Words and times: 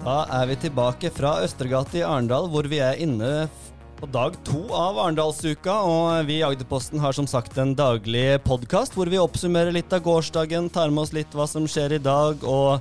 Da 0.00 0.22
er 0.32 0.46
vi 0.48 0.54
tilbake 0.56 1.10
fra 1.12 1.34
Østergata 1.44 1.98
i 1.98 2.04
Arendal, 2.06 2.46
hvor 2.48 2.64
vi 2.64 2.78
er 2.80 2.96
inne 3.04 3.50
på 3.98 4.06
dag 4.08 4.38
to 4.48 4.62
av 4.72 4.96
Arendalsuka. 4.96 5.74
Og 5.84 6.24
vi 6.24 6.38
i 6.38 6.46
Agderposten 6.46 7.02
har 7.02 7.12
som 7.12 7.28
sagt 7.28 7.58
en 7.60 7.74
daglig 7.76 8.38
podkast 8.46 8.96
hvor 8.96 9.10
vi 9.12 9.20
oppsummerer 9.20 9.76
litt 9.76 9.92
av 9.92 10.00
gårsdagen, 10.06 10.70
tar 10.72 10.88
med 10.88 11.04
oss 11.04 11.12
litt 11.12 11.36
hva 11.36 11.44
som 11.44 11.68
skjer 11.68 11.98
i 11.98 12.00
dag, 12.00 12.40
og 12.48 12.80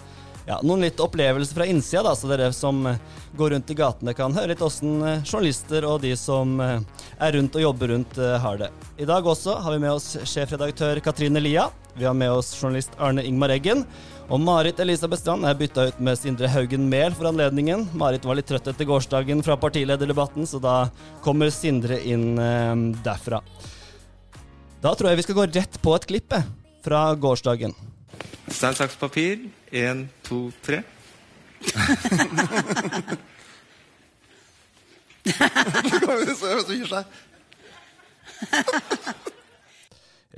ja, 0.50 0.60
noen 0.66 0.84
litt 0.88 1.00
opplevelser 1.00 1.60
fra 1.60 1.68
innsida, 1.70 2.04
da, 2.10 2.16
så 2.18 2.30
dere 2.32 2.50
som 2.56 2.82
går 3.38 3.54
rundt 3.54 3.70
i 3.70 3.78
gatene 3.78 4.16
kan 4.18 4.34
høre 4.34 4.56
litt 4.56 4.64
åssen 4.66 4.98
journalister 5.22 5.86
og 5.86 6.02
de 6.04 6.16
som 6.18 6.58
er 6.60 7.36
rundt 7.38 7.56
og 7.56 7.68
jobber 7.68 7.94
rundt, 7.94 8.18
har 8.18 8.58
det. 8.58 8.72
I 8.98 9.08
dag 9.08 9.28
også 9.30 9.60
har 9.62 9.76
vi 9.76 9.84
med 9.86 9.94
oss 9.94 10.16
sjefredaktør 10.26 11.00
Katrine 11.06 11.44
Lia. 11.44 11.70
Vi 11.94 12.08
har 12.08 12.18
med 12.18 12.32
oss 12.32 12.54
journalist 12.58 12.98
Arne 12.98 13.24
Ingmar 13.28 13.54
Eggen. 13.54 13.86
Og 14.30 14.38
Marit 14.40 14.78
Elisabeth 14.80 15.24
Strand 15.24 15.46
er 15.50 15.58
bytta 15.58 15.88
ut 15.90 16.02
med 16.06 16.18
Sindre 16.20 16.50
Haugen 16.54 16.86
Mehl 16.90 17.16
for 17.18 17.32
anledningen. 17.32 17.88
Marit 17.98 18.28
var 18.30 18.38
litt 18.38 18.46
trøtt 18.50 18.70
etter 18.70 18.86
gårsdagen 18.86 19.42
fra 19.46 19.58
partilederdebatten, 19.58 20.46
så 20.46 20.62
da 20.62 20.76
kommer 21.26 21.50
Sindre 21.54 21.98
inn 22.06 22.38
eh, 22.38 22.76
derfra. 23.06 23.42
Da 24.80 24.94
tror 24.94 25.10
jeg 25.10 25.20
vi 25.20 25.26
skal 25.26 25.40
gå 25.42 25.48
rett 25.50 25.80
på 25.82 25.96
et 25.98 26.06
klipp 26.12 26.38
eh, 26.38 26.46
fra 26.86 27.08
gårsdagen. 27.18 27.74
Stein, 28.50 28.76
saks, 28.76 28.96
papir. 29.00 29.50
Én, 29.72 30.08
to, 30.26 30.52
tre. 30.66 30.84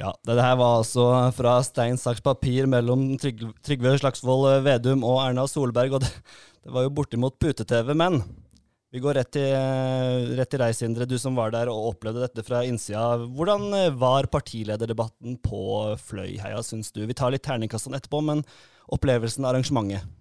Ja, 0.02 0.10
det 0.26 0.42
her 0.42 0.56
var 0.58 0.80
altså 0.80 1.04
fra 1.38 1.60
stein, 1.66 1.98
saks, 2.00 2.24
papir 2.26 2.66
mellom 2.70 3.18
Tryg 3.22 3.44
Trygve 3.62 3.98
Slagsvold 4.02 4.64
Vedum 4.66 5.04
og 5.06 5.20
Erna 5.28 5.46
Solberg. 5.50 5.98
Og 5.98 6.02
det, 6.02 6.10
det 6.66 6.74
var 6.74 6.88
jo 6.88 6.94
bortimot 6.96 7.36
pute-TV, 7.42 7.94
men 7.98 8.22
vi 8.92 9.00
går 9.00 9.16
rett 9.16 9.30
til, 9.32 9.54
rett 10.36 10.52
til 10.52 10.60
deg, 10.60 10.76
Sindre, 10.76 11.08
du 11.08 11.16
som 11.22 11.38
var 11.40 11.54
der 11.56 11.70
og 11.72 11.94
opplevde 11.94 12.26
dette 12.26 12.44
fra 12.44 12.64
innsida. 12.68 13.16
Hvordan 13.24 13.70
var 13.96 14.28
partilederdebatten 14.32 15.38
på 15.46 15.62
Fløyheia, 16.10 16.60
syns 16.66 16.92
du? 16.92 17.06
Vi 17.08 17.16
tar 17.16 17.32
litt 17.32 17.46
terningkastene 17.48 18.02
etterpå, 18.02 18.20
men 18.28 18.44
opplevelsen 18.92 19.48
av 19.48 19.54
arrangementet? 19.54 20.18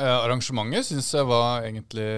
Eh, 0.00 0.06
arrangementet 0.06 0.86
syns 0.86 1.10
jeg 1.12 1.26
var 1.28 1.66
egentlig 1.66 2.08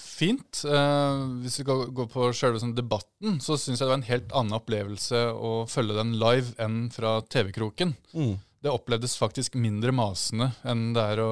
fint. 0.00 0.62
Eh, 0.64 1.22
hvis 1.42 1.58
vi 1.60 1.66
går 1.68 2.08
på 2.12 2.30
selve 2.36 2.62
sånn 2.62 2.74
debatten, 2.76 3.38
så 3.44 3.58
syns 3.58 3.80
jeg 3.80 3.84
det 3.84 3.92
var 3.92 4.00
en 4.00 4.08
helt 4.08 4.34
annen 4.40 4.56
opplevelse 4.56 5.22
å 5.34 5.52
følge 5.70 5.98
den 5.98 6.14
live 6.20 6.54
enn 6.62 6.86
fra 6.94 7.18
TV-kroken. 7.26 7.94
Mm. 8.16 8.34
Det 8.62 8.72
opplevdes 8.72 9.18
faktisk 9.20 9.58
mindre 9.60 9.92
masende 9.94 10.48
enn 10.66 10.88
det 10.96 11.04
er 11.12 11.22
å 11.22 11.30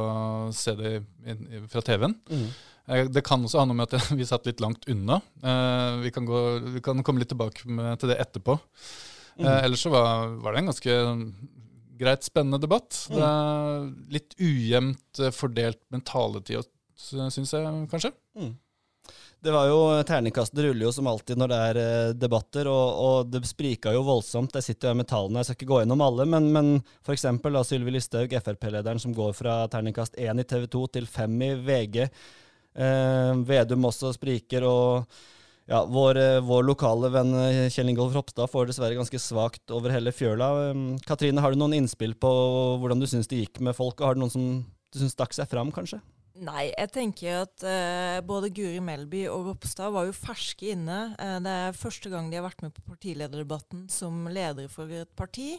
se 0.55 0.77
det 0.79 0.93
fra 1.73 1.83
TV-en. 1.87 2.19
Mm. 2.31 2.47
Eh, 2.87 3.09
det 3.09 3.25
kan 3.25 3.45
også 3.45 3.63
ha 3.63 3.69
noe 3.69 3.79
med 3.79 3.93
at 3.93 4.13
vi 4.19 4.29
satt 4.29 4.47
litt 4.49 4.63
langt 4.65 4.89
unna. 4.91 5.21
Eh, 5.43 6.01
vi 6.05 6.15
kan, 6.15 6.29
gå, 6.29 6.45
vi 6.77 6.85
kan 6.85 7.03
komme 7.07 7.23
litt 7.23 7.33
tilbake 7.33 7.69
med, 7.69 7.97
til 8.01 8.13
det 8.13 8.21
etterpå. 8.25 8.59
Mm. 9.39 9.47
Eh, 9.47 9.61
ellers 9.67 9.85
så 9.87 9.93
var, 9.95 10.35
var 10.43 10.55
det 10.55 10.63
en 10.63 10.73
ganske 10.73 10.99
greit 12.01 12.27
spennende 12.27 12.61
debatt. 12.63 13.07
Mm. 13.09 13.17
Det 13.17 13.31
er 13.31 13.89
litt 14.19 14.37
ujevnt 14.41 15.25
fordelt 15.35 15.81
med 15.95 16.05
taletid, 16.07 16.69
syns 16.99 17.55
jeg 17.55 17.89
kanskje. 17.91 18.13
Mm. 18.39 18.53
Det 19.45 19.53
var 19.53 19.67
jo 19.69 19.81
Terningkastet 20.09 20.63
ruller 20.65 20.87
jo 20.87 20.91
som 20.95 21.09
alltid 21.11 21.37
når 21.37 21.51
det 21.51 21.57
er 21.65 22.15
debatter, 22.17 22.69
og, 22.71 23.01
og 23.05 23.27
det 23.29 23.43
sprika 23.45 23.93
jo 23.93 24.01
voldsomt. 24.07 24.57
Jeg 24.57 24.65
sitter 24.71 24.91
jo 24.95 24.99
med 25.03 25.09
tallene, 25.11 25.43
jeg 25.43 25.51
skal 25.51 25.59
ikke 25.59 25.69
gå 25.69 25.81
gjennom 25.83 26.05
alle, 26.07 26.25
men, 26.33 26.49
men 26.55 26.71
f.eks. 27.05 27.27
Sylvi 27.69 27.93
Listhaug, 27.93 28.33
Frp-lederen, 28.33 29.03
som 29.03 29.13
går 29.13 29.37
fra 29.37 29.59
terningkast 29.73 30.17
1 30.17 30.41
i 30.41 30.47
TV 30.49 30.65
2 30.73 30.87
til 30.97 31.11
5 31.19 31.45
i 31.45 31.53
VG. 31.69 32.09
Eh, 32.75 33.33
Vedum 33.47 33.87
også 33.87 34.13
spriker, 34.17 34.67
og 34.67 35.07
ja, 35.71 35.81
vår, 35.89 36.19
eh, 36.21 36.41
vår, 36.45 36.65
lokale 36.69 37.09
venn 37.15 37.33
eh, 37.39 37.61
Kjell 37.73 37.93
Ingolf 37.93 38.17
Ropstad 38.17 38.51
får 38.53 38.69
dessverre 38.69 38.99
ganske 38.99 39.21
svakt 39.23 39.73
over 39.73 39.95
hele 39.95 40.13
fjøla. 40.13 40.51
Um, 40.75 40.83
Katrine, 41.07 41.41
har 41.41 41.55
du 41.55 41.61
noen 41.61 41.79
innspill 41.79 42.17
på 42.21 42.33
hvordan 42.83 43.01
du 43.01 43.09
syns 43.09 43.31
det 43.31 43.45
gikk 43.45 43.63
med 43.65 43.77
folk? 43.79 44.01
og 44.01 44.11
Har 44.11 44.19
du 44.19 44.25
noen 44.25 44.35
som 44.35 44.49
du 44.61 45.01
syns 45.01 45.17
stakk 45.17 45.33
seg 45.37 45.49
fram, 45.49 45.73
kanskje? 45.75 46.03
Nei, 46.43 46.73
jeg 46.73 46.91
tenker 46.91 47.45
at 47.45 47.63
uh, 47.63 48.19
både 48.27 48.49
Guri 48.51 48.81
Melby 48.83 49.21
og 49.31 49.53
Ropstad 49.53 49.93
var 49.95 50.09
jo 50.09 50.15
ferske 50.17 50.73
inne. 50.73 51.13
Uh, 51.15 51.37
det 51.45 51.53
er 51.67 51.77
første 51.79 52.11
gang 52.11 52.27
de 52.27 52.41
har 52.41 52.43
vært 52.49 52.65
med 52.65 52.73
på 52.75 52.83
partilederdebatten 52.89 53.85
som 53.93 54.25
ledere 54.27 54.67
for 54.73 54.91
et 54.91 55.13
parti. 55.15 55.53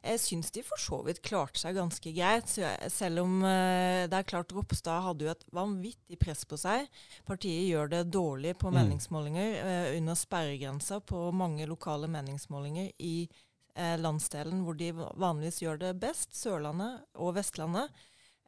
Jeg 0.00 0.22
syns 0.22 0.48
de 0.54 0.62
for 0.64 0.80
så 0.80 1.02
vidt 1.04 1.20
klarte 1.28 1.60
seg 1.60 1.76
ganske 1.76 2.12
greit, 2.16 2.54
jeg, 2.56 2.88
selv 2.94 3.26
om 3.26 3.34
uh, 3.44 4.06
det 4.08 4.16
er 4.16 4.30
klart 4.30 4.54
Ropstad 4.56 5.04
hadde 5.10 5.28
jo 5.28 5.34
et 5.34 5.44
vanvittig 5.52 6.18
press 6.22 6.46
på 6.48 6.56
seg. 6.62 6.88
Partiet 7.28 7.68
gjør 7.68 7.92
det 7.92 8.02
dårlig 8.16 8.56
på 8.56 8.72
mm. 8.72 8.80
meningsmålinger, 8.80 9.60
under 9.98 10.16
sperregrensa 10.16 11.02
på 11.04 11.26
mange 11.36 11.68
lokale 11.68 12.08
meningsmålinger 12.08 12.94
i 13.04 13.28
landsdelen 14.00 14.62
hvor 14.64 14.76
de 14.78 14.92
vanligvis 14.94 15.60
gjør 15.64 15.80
det 15.82 15.94
best, 16.00 16.32
Sørlandet 16.38 17.02
og 17.20 17.34
Vestlandet. 17.36 17.92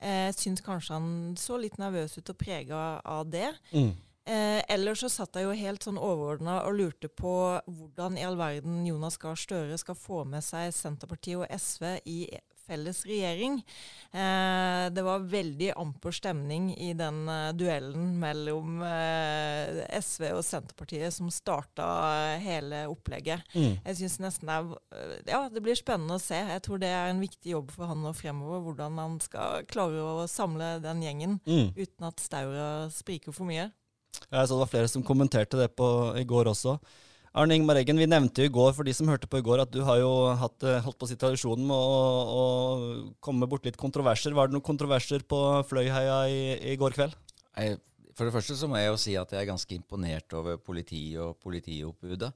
Eh, 0.00 0.28
syns 0.36 0.60
kanskje 0.60 0.98
han 0.98 1.36
så 1.40 1.56
litt 1.60 1.78
nervøs 1.80 2.18
ut 2.18 2.32
og 2.32 2.38
prega 2.40 2.80
av 3.00 3.30
det. 3.32 3.48
Mm. 3.72 3.94
Eh, 4.26 4.60
ellers 4.74 5.04
så 5.04 5.08
satt 5.12 5.38
jeg 5.38 5.46
jo 5.46 5.54
helt 5.54 5.84
sånn 5.86 6.00
overordna 6.02 6.58
og 6.66 6.74
lurte 6.80 7.08
på 7.08 7.32
hvordan 7.62 8.18
i 8.18 8.24
all 8.26 8.36
verden 8.38 8.80
Jonas 8.88 9.16
Gahr 9.22 9.38
Støre 9.38 9.78
skal 9.78 9.94
få 9.94 10.24
med 10.26 10.42
seg 10.42 10.72
Senterpartiet 10.74 11.44
og 11.44 11.46
SV 11.46 11.84
i 12.10 12.18
felles 12.66 13.04
regjering. 13.06 13.60
Eh, 14.12 14.84
det 14.92 15.04
var 15.06 15.24
veldig 15.30 15.72
amper 15.78 16.14
stemning 16.14 16.70
i 16.76 16.92
den 16.96 17.24
uh, 17.28 17.52
duellen 17.56 18.14
mellom 18.20 18.82
uh, 18.82 19.82
SV 19.98 20.28
og 20.32 20.42
Senterpartiet 20.46 21.14
som 21.14 21.30
starta 21.32 21.86
hele 22.42 22.84
opplegget. 22.90 23.44
Mm. 23.54 23.78
Jeg 23.84 23.98
synes 24.00 24.18
nesten 24.26 24.50
det 24.50 24.58
er 24.58 25.24
Ja, 25.30 25.40
det 25.52 25.62
blir 25.64 25.78
spennende 25.78 26.18
å 26.18 26.22
se. 26.22 26.38
Jeg 26.38 26.64
tror 26.66 26.80
det 26.82 26.90
er 26.92 27.10
en 27.10 27.22
viktig 27.22 27.54
jobb 27.54 27.72
for 27.74 27.90
han 27.90 28.02
nå 28.04 28.14
fremover. 28.16 28.62
Hvordan 28.66 29.00
han 29.02 29.18
skal 29.22 29.66
klare 29.70 30.02
å 30.02 30.28
samle 30.30 30.76
den 30.84 31.02
gjengen 31.04 31.40
mm. 31.46 31.74
uten 31.76 32.08
at 32.08 32.22
staura 32.22 32.70
spriker 32.94 33.34
for 33.36 33.48
mye. 33.48 33.70
Jeg 34.30 34.48
så 34.48 34.54
det 34.54 34.62
var 34.62 34.70
flere 34.72 34.90
som 34.90 35.04
kommenterte 35.06 35.58
det 35.60 35.70
på, 35.76 35.88
i 36.16 36.24
går 36.24 36.50
også. 36.52 36.78
Arne 37.36 37.52
Ingmar 37.58 37.76
Eggen, 37.76 37.98
vi 38.00 38.06
nevnte 38.08 38.40
jo 38.40 38.48
i 38.48 38.52
går 38.52 38.70
for 38.72 38.88
de 38.88 38.94
som 38.96 39.10
hørte 39.12 39.28
på 39.28 39.42
i 39.42 39.44
går, 39.44 39.60
at 39.66 39.72
du 39.72 39.82
har 39.84 39.98
jo 40.00 40.12
hatt, 40.40 40.56
eh, 40.64 40.80
holdt 40.80 40.96
på 40.96 41.04
å 41.04 41.10
si 41.10 41.18
tradisjonen 41.20 41.66
med 41.68 41.76
å, 41.76 41.98
å 42.32 42.44
komme 43.20 43.48
bort 43.50 43.68
litt 43.68 43.76
kontroverser. 43.76 44.32
Var 44.32 44.48
det 44.48 44.56
noen 44.56 44.64
kontroverser 44.64 45.26
på 45.28 45.40
Fløyheia 45.68 46.22
i, 46.32 46.40
i 46.72 46.78
går 46.80 46.96
kveld? 46.96 47.18
For 48.16 48.24
det 48.24 48.32
første 48.32 48.56
så 48.56 48.70
må 48.72 48.80
jeg 48.80 48.88
jo 48.88 48.96
si 49.02 49.18
at 49.20 49.34
jeg 49.34 49.42
er 49.42 49.50
ganske 49.50 49.76
imponert 49.76 50.32
over 50.38 50.56
politiet 50.56 51.20
og 51.20 51.36
politioppbudet. 51.44 52.32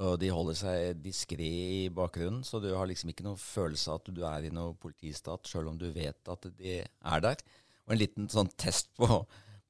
Og 0.00 0.16
de 0.22 0.32
holder 0.32 0.56
seg 0.56 1.04
diskré 1.04 1.50
i 1.82 1.84
bakgrunnen, 1.92 2.40
så 2.40 2.62
du 2.64 2.70
har 2.72 2.88
liksom 2.88 3.12
ikke 3.12 3.26
noe 3.26 3.36
følelse 3.36 3.92
av 3.92 4.00
at 4.00 4.08
du 4.16 4.24
er 4.24 4.48
i 4.48 4.54
noe 4.56 4.72
politistat, 4.80 5.52
sjøl 5.52 5.68
om 5.68 5.76
du 5.76 5.90
vet 5.92 6.32
at 6.32 6.48
de 6.56 6.80
er 6.80 7.24
der. 7.28 7.44
Og 7.84 7.92
en 7.92 8.00
liten 8.00 8.32
sånn 8.32 8.48
test 8.56 8.88
på, 8.96 9.20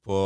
på, 0.05 0.17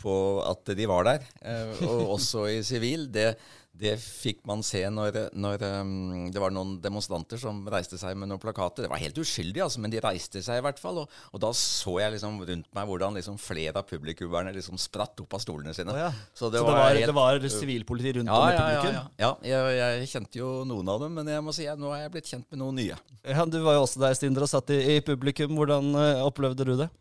på 0.00 0.14
at 0.46 0.74
de 0.78 0.86
var 0.88 1.08
der, 1.08 1.28
eh, 1.42 1.84
og 1.88 2.08
også 2.16 2.46
i 2.52 2.60
sivil, 2.66 3.08
det, 3.12 3.32
det 3.74 3.96
fikk 3.98 4.44
man 4.46 4.60
se 4.62 4.84
når, 4.86 5.16
når 5.34 5.62
um, 5.82 6.28
det 6.30 6.38
var 6.38 6.52
noen 6.54 6.76
demonstranter 6.82 7.40
som 7.42 7.64
reiste 7.70 7.98
seg 7.98 8.14
med 8.18 8.30
noen 8.30 8.38
plakater. 8.42 8.84
Det 8.84 8.90
var 8.92 9.02
helt 9.02 9.18
uskyldig, 9.18 9.64
altså, 9.64 9.80
men 9.82 9.90
de 9.90 10.02
reiste 10.02 10.42
seg 10.46 10.60
i 10.60 10.62
hvert 10.62 10.78
fall. 10.78 11.00
Og, 11.02 11.16
og 11.34 11.42
da 11.42 11.50
så 11.58 11.96
jeg 11.98 12.14
liksom 12.14 12.38
rundt 12.38 12.68
meg 12.78 12.86
hvordan 12.90 13.18
liksom 13.18 13.40
flere 13.42 13.82
av 13.82 13.88
publikummerne 13.88 14.54
liksom 14.54 14.78
spratt 14.78 15.24
opp 15.24 15.34
av 15.34 15.42
stolene 15.42 15.74
sine. 15.74 15.90
Oh, 15.90 15.98
ja. 16.04 16.12
Så, 16.30 16.52
det, 16.54 16.62
så 16.62 16.68
var 16.68 16.70
det, 16.70 16.78
var, 16.78 16.94
helt, 16.94 17.10
det 17.10 17.18
var 17.18 17.48
sivilpoliti 17.56 18.14
rundt 18.20 18.30
ja, 18.30 18.38
om 18.38 18.46
i 18.46 18.60
publikum? 18.60 18.94
Ja, 18.94 19.04
ja, 19.24 19.34
ja. 19.42 19.60
Jeg, 19.66 19.76
jeg, 19.82 20.10
kjente 20.14 20.42
jo 20.44 20.54
noen 20.70 20.94
av 20.94 21.02
dem, 21.02 21.18
men 21.18 21.34
jeg 21.34 21.42
må 21.42 21.58
si 21.58 21.66
at 21.70 21.82
nå 21.82 21.90
har 21.90 22.04
jeg 22.04 22.14
blitt 22.14 22.30
kjent 22.30 22.46
med 22.54 22.62
noen 22.62 22.78
nye. 22.78 23.02
Ja, 23.26 23.48
Du 23.50 23.58
var 23.66 23.80
jo 23.80 23.86
også 23.88 24.06
der, 24.06 24.14
Stinder, 24.14 24.46
og 24.46 24.54
satt 24.54 24.70
i, 24.70 24.78
i 24.94 25.00
publikum. 25.02 25.58
Hvordan 25.58 25.90
uh, 25.98 26.22
opplevde 26.28 26.70
du 26.70 26.76
det? 26.78 26.92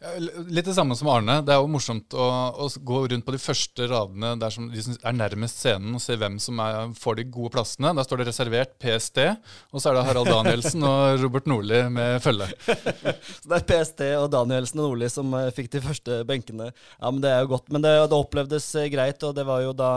Litt 0.00 0.64
det 0.64 0.72
samme 0.72 0.96
som 0.96 1.10
Arne. 1.12 1.40
Det 1.44 1.52
er 1.52 1.58
jo 1.60 1.68
morsomt 1.68 2.14
å, 2.16 2.26
å 2.64 2.68
gå 2.88 3.02
rundt 3.12 3.26
på 3.26 3.34
de 3.34 3.40
første 3.42 3.84
radene 3.90 4.30
der 4.40 4.54
som 4.54 4.70
de 4.72 4.84
som 4.84 4.94
er 4.96 5.16
nærmest 5.16 5.60
scenen, 5.60 5.98
og 5.98 6.00
se 6.00 6.16
hvem 6.16 6.38
som 6.40 6.62
er, 6.64 6.94
får 6.96 7.18
de 7.18 7.26
gode 7.34 7.52
plassene. 7.52 7.92
Der 7.98 8.06
står 8.08 8.22
det 8.22 8.28
reservert 8.30 8.72
PST, 8.80 9.20
og 9.68 9.82
så 9.82 9.90
er 9.90 9.98
det 9.98 10.06
Harald 10.08 10.32
Danielsen 10.32 10.86
og 10.88 11.20
Robert 11.20 11.50
Nordli 11.50 11.82
med 11.92 12.16
følge. 12.24 12.48
så 13.42 13.52
det 13.52 13.58
er 13.58 13.68
PST 13.68 14.02
og 14.22 14.30
Danielsen 14.32 14.80
og 14.80 14.88
Nordli 14.88 15.10
som 15.12 15.36
uh, 15.36 15.50
fikk 15.52 15.68
de 15.76 15.84
første 15.84 16.22
benkene. 16.28 16.70
Ja, 16.96 17.12
men 17.12 17.20
Det 17.20 17.34
er 17.34 17.44
jo 17.44 17.52
godt. 17.52 17.68
Men 17.68 17.84
det, 17.84 17.92
det 18.08 18.22
opplevdes 18.24 18.72
uh, 18.80 18.88
greit, 18.92 19.20
og 19.28 19.36
det 19.36 19.44
var 19.48 19.66
jo 19.66 19.76
da 19.76 19.92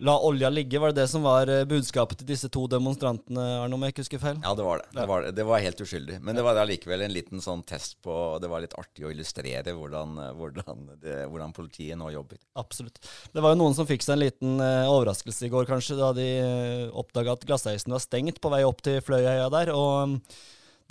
La 0.00 0.14
olja 0.24 0.48
ligge, 0.50 0.78
var 0.80 0.90
det 0.90 1.02
det 1.02 1.08
som 1.12 1.22
var 1.22 1.50
eh, 1.52 1.66
budskapet 1.68 2.22
til 2.22 2.30
disse 2.32 2.48
to 2.52 2.64
demonstrantene? 2.70 3.42
Arne, 3.62 3.76
om 3.76 3.82
jeg 3.84 3.92
ikke 3.92 4.04
husker 4.06 4.22
feil? 4.22 4.38
Ja, 4.40 4.54
det 4.56 4.64
var 4.64 4.80
det. 4.80 4.88
Det 4.96 5.04
var, 5.10 5.26
det 5.36 5.44
var 5.46 5.60
helt 5.62 5.82
uskyldig. 5.84 6.16
Men 6.24 6.38
det 6.38 6.44
var 6.46 6.58
allikevel 6.62 7.04
en 7.04 7.12
liten 7.12 7.44
sånn 7.44 7.60
test 7.68 7.98
på 8.02 8.14
Det 8.42 8.48
var 8.50 8.64
litt 8.64 8.76
artig 8.80 9.04
å 9.04 9.12
illustrere 9.12 9.76
hvordan, 9.76 10.16
eh, 10.24 10.32
hvordan, 10.38 10.88
det, 11.02 11.18
hvordan 11.28 11.52
politiet 11.56 12.00
nå 12.00 12.08
jobber. 12.14 12.40
Absolutt. 12.58 12.98
Det 13.34 13.44
var 13.44 13.52
jo 13.52 13.60
noen 13.60 13.76
som 13.76 13.88
fikk 13.88 14.02
seg 14.06 14.16
en 14.16 14.24
liten 14.24 14.56
uh, 14.64 14.88
overraskelse 14.90 15.46
i 15.46 15.52
går, 15.52 15.68
kanskje, 15.68 15.98
da 16.00 16.10
de 16.16 16.26
uh, 16.40 16.96
oppdaga 16.98 17.36
at 17.36 17.46
glassheisen 17.46 17.94
var 17.94 18.02
stengt 18.02 18.40
på 18.42 18.50
vei 18.52 18.64
opp 18.66 18.82
til 18.82 18.98
Fløyøya 19.04 19.52
der. 19.52 19.76
og... 19.76 19.92
Um, 20.08 20.18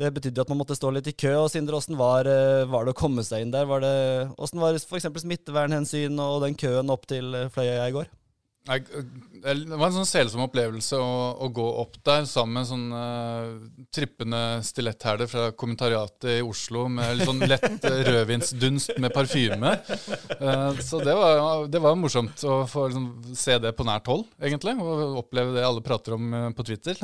Det 0.02 0.10
betydde 0.16 0.42
at 0.42 0.50
man 0.50 0.58
måtte 0.58 0.74
stå 0.74 0.90
litt 0.96 1.06
i 1.12 1.14
kø. 1.14 1.34
og 1.44 1.52
Sindre, 1.52 1.78
Hvordan 1.78 2.00
var, 2.00 2.26
eh, 2.26 2.66
var, 2.66 2.88
det 2.88 2.96
å 2.96 2.98
komme 2.98 3.22
seg 3.28 3.44
inn 3.44 3.52
der? 3.54 3.68
Var 3.70 3.84
det, 3.84 3.92
hvordan 4.34 4.64
var 4.64 4.80
f.eks. 4.80 5.06
smittevernhensyn 5.22 6.18
og 6.18 6.42
den 6.42 6.58
køen 6.58 6.90
opp 6.90 7.06
til 7.12 7.36
Fløyøya 7.54 7.86
i 7.92 7.94
går? 8.00 8.10
Det 8.62 9.74
var 9.74 9.88
en 9.88 9.96
sånn 9.96 10.06
selsom 10.06 10.44
opplevelse 10.46 10.98
å, 11.02 11.14
å, 11.42 11.48
gå 11.50 11.64
opp 11.82 11.96
der 12.06 12.28
sammen 12.30 12.60
med 12.60 12.68
sånne 12.70 13.00
uh, 13.02 13.86
trippende 13.90 14.42
stiletthæler 14.68 15.30
fra 15.32 15.48
kommentariatet 15.58 16.28
i 16.36 16.44
Oslo 16.46 16.84
med 16.94 17.16
litt 17.18 17.30
sånn 17.30 17.42
lett 17.50 17.88
rødvinsdunst 18.12 19.00
med 19.02 19.16
parfyme. 19.16 19.72
Uh, 20.38 20.78
så 20.78 21.02
det 21.02 21.16
var, 21.18 21.66
det 21.74 21.82
var, 21.82 21.98
morsomt 21.98 22.44
å 22.46 22.60
få 22.70 22.86
liksom, 22.92 23.08
se 23.38 23.58
det 23.64 23.72
på 23.78 23.88
nært 23.88 24.12
hold, 24.14 24.28
egentlig. 24.38 24.76
Og 24.78 25.18
oppleve 25.24 25.58
det 25.58 25.66
alle 25.66 25.82
prater 25.86 26.20
om 26.20 26.30
uh, 26.30 26.46
på 26.54 26.68
Twitter. 26.70 27.02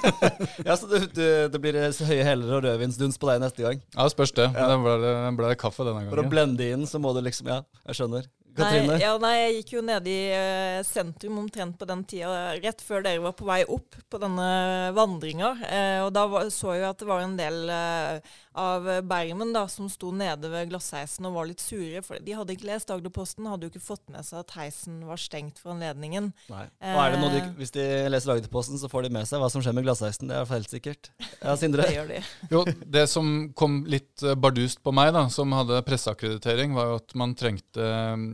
ja, 0.68 0.76
Så 0.76 0.90
det, 0.92 1.30
det, 1.54 1.62
blir 1.64 1.80
høye 1.80 2.28
hæler 2.28 2.58
og 2.58 2.66
rødvinsdunst 2.68 3.22
på 3.22 3.32
deg 3.32 3.40
neste 3.46 3.64
gang? 3.64 3.80
Ja, 3.96 4.10
spørs 4.12 4.36
det. 4.36 4.50
Ja. 4.52 4.68
Den 4.74 4.84
ble, 4.84 5.14
ble 5.40 5.54
det 5.54 5.60
kaffe 5.64 5.88
denne 5.88 6.04
gangen. 6.04 6.12
For 6.12 6.26
å 6.26 6.28
blende 6.28 6.68
inn, 6.76 6.84
så 6.90 7.00
må 7.00 7.16
du 7.16 7.24
liksom 7.24 7.48
Ja, 7.48 7.62
jeg 7.88 8.02
skjønner. 8.02 8.28
Katrine? 8.56 8.94
Nei, 8.94 9.00
ja, 9.02 9.14
nei, 9.20 9.32
jeg 9.38 9.56
gikk 9.58 9.72
jo 9.76 9.82
ned 9.86 10.08
i 10.10 10.18
uh, 10.34 10.80
sentrum 10.86 11.38
omtrent 11.42 11.78
på 11.78 11.88
den 11.88 12.04
tida, 12.08 12.54
rett 12.60 12.84
før 12.84 13.04
dere 13.06 13.22
var 13.24 13.34
på 13.38 13.48
vei 13.48 13.60
opp 13.64 13.98
på 14.10 14.20
denne 14.22 14.50
vandringa. 14.96 15.52
Uh, 15.62 15.98
og 16.06 16.12
da 16.16 16.26
var, 16.30 16.50
så 16.54 16.74
jeg 16.76 16.88
at 16.88 17.02
det 17.02 17.08
var 17.08 17.24
en 17.24 17.36
del 17.38 17.70
uh, 17.70 18.38
av 18.60 18.88
bermen 19.06 19.54
da, 19.54 19.66
som 19.70 19.88
sto 19.92 20.10
nede 20.14 20.50
ved 20.50 20.72
glassheisen 20.72 21.28
og 21.28 21.36
var 21.38 21.50
litt 21.50 21.62
sure. 21.62 22.02
For 22.06 22.18
de 22.22 22.36
hadde 22.36 22.56
ikke 22.56 22.68
lest 22.70 22.90
Agderposten, 22.90 23.48
hadde 23.50 23.68
jo 23.68 23.74
ikke 23.74 23.84
fått 23.84 24.06
med 24.10 24.26
seg 24.26 24.42
at 24.42 24.56
heisen 24.58 25.00
var 25.08 25.20
stengt 25.22 25.62
for 25.62 25.74
anledningen. 25.76 26.32
Nei. 26.50 26.66
Og 26.90 27.00
er 27.04 27.14
det 27.14 27.22
noe 27.22 27.32
de, 27.36 27.44
Hvis 27.60 27.74
de 27.76 27.86
leser 28.10 28.34
Agderposten, 28.34 28.80
så 28.80 28.90
får 28.90 29.06
de 29.06 29.14
med 29.14 29.30
seg 29.30 29.42
hva 29.42 29.50
som 29.52 29.62
skjer 29.64 29.76
med 29.76 29.86
glassheisen. 29.86 30.30
Det 30.30 30.38
er 30.40 30.50
helt 30.50 30.72
sikkert. 30.72 31.12
Ja, 31.38 31.54
Sindre? 31.60 31.86
det 31.88 31.96
gjør 31.96 32.10
de. 32.10 32.20
jo, 32.50 32.64
det 32.98 33.06
som 33.12 33.32
kom 33.58 33.82
litt 33.90 34.26
bardust 34.42 34.82
på 34.82 34.94
meg, 34.94 35.12
da, 35.14 35.26
som 35.32 35.54
hadde 35.54 35.82
presseakkreditering, 35.86 36.74
var 36.76 36.90
jo 36.90 37.00
at 37.00 37.16
man 37.18 37.36
trengte 37.38 37.86
eh, 37.86 38.26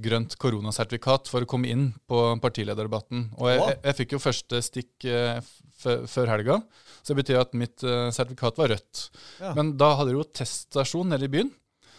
grønt 0.00 0.36
koronasertifikat 0.40 1.28
for 1.28 1.44
å 1.44 1.48
komme 1.48 1.68
inn 1.68 1.86
på 2.08 2.22
partilederdebatten. 2.42 3.28
Og 3.36 3.50
jeg, 3.50 3.60
jeg, 3.60 3.78
jeg 3.84 3.98
fikk 3.98 4.14
jo 4.14 4.20
første 4.22 4.60
stikk 4.64 5.08
eh, 5.08 5.40
før 5.78 6.32
helga. 6.32 6.60
Så 7.02 7.12
det 7.12 7.22
betyr 7.22 7.40
at 7.40 7.56
mitt 7.56 7.84
uh, 7.86 8.08
sertifikat 8.12 8.58
var 8.58 8.72
rødt. 8.74 9.02
Ja. 9.40 9.52
Men 9.56 9.76
da 9.80 9.92
hadde 9.98 10.12
de 10.12 10.18
jo 10.18 10.26
teststasjon 10.40 11.12
nede 11.12 11.28
i 11.28 11.32
byen. 11.32 11.52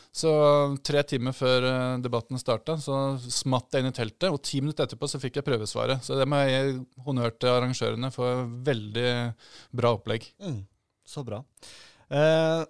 Så 0.10 0.32
tre 0.84 1.04
timer 1.06 1.36
før 1.38 1.66
debatten 2.02 2.42
starta, 2.42 2.76
så 2.82 2.96
smatt 3.22 3.76
jeg 3.76 3.86
inn 3.86 3.92
i 3.92 3.96
teltet. 3.96 4.28
Og 4.34 4.42
ti 4.44 4.60
minutter 4.64 4.88
etterpå 4.88 5.08
så 5.08 5.22
fikk 5.22 5.38
jeg 5.40 5.48
prøvesvaret. 5.48 6.02
Så 6.06 6.18
det 6.18 6.26
må 6.28 6.42
jeg 6.42 6.58
gi 6.58 7.04
honnør 7.06 7.36
til 7.38 7.54
arrangørene 7.54 8.10
for 8.14 8.50
veldig 8.66 9.12
bra 9.80 9.94
opplegg. 9.96 10.26
Mm, 10.42 10.64
så 11.08 11.24
bra. 11.28 11.44
Uh, 12.10 12.66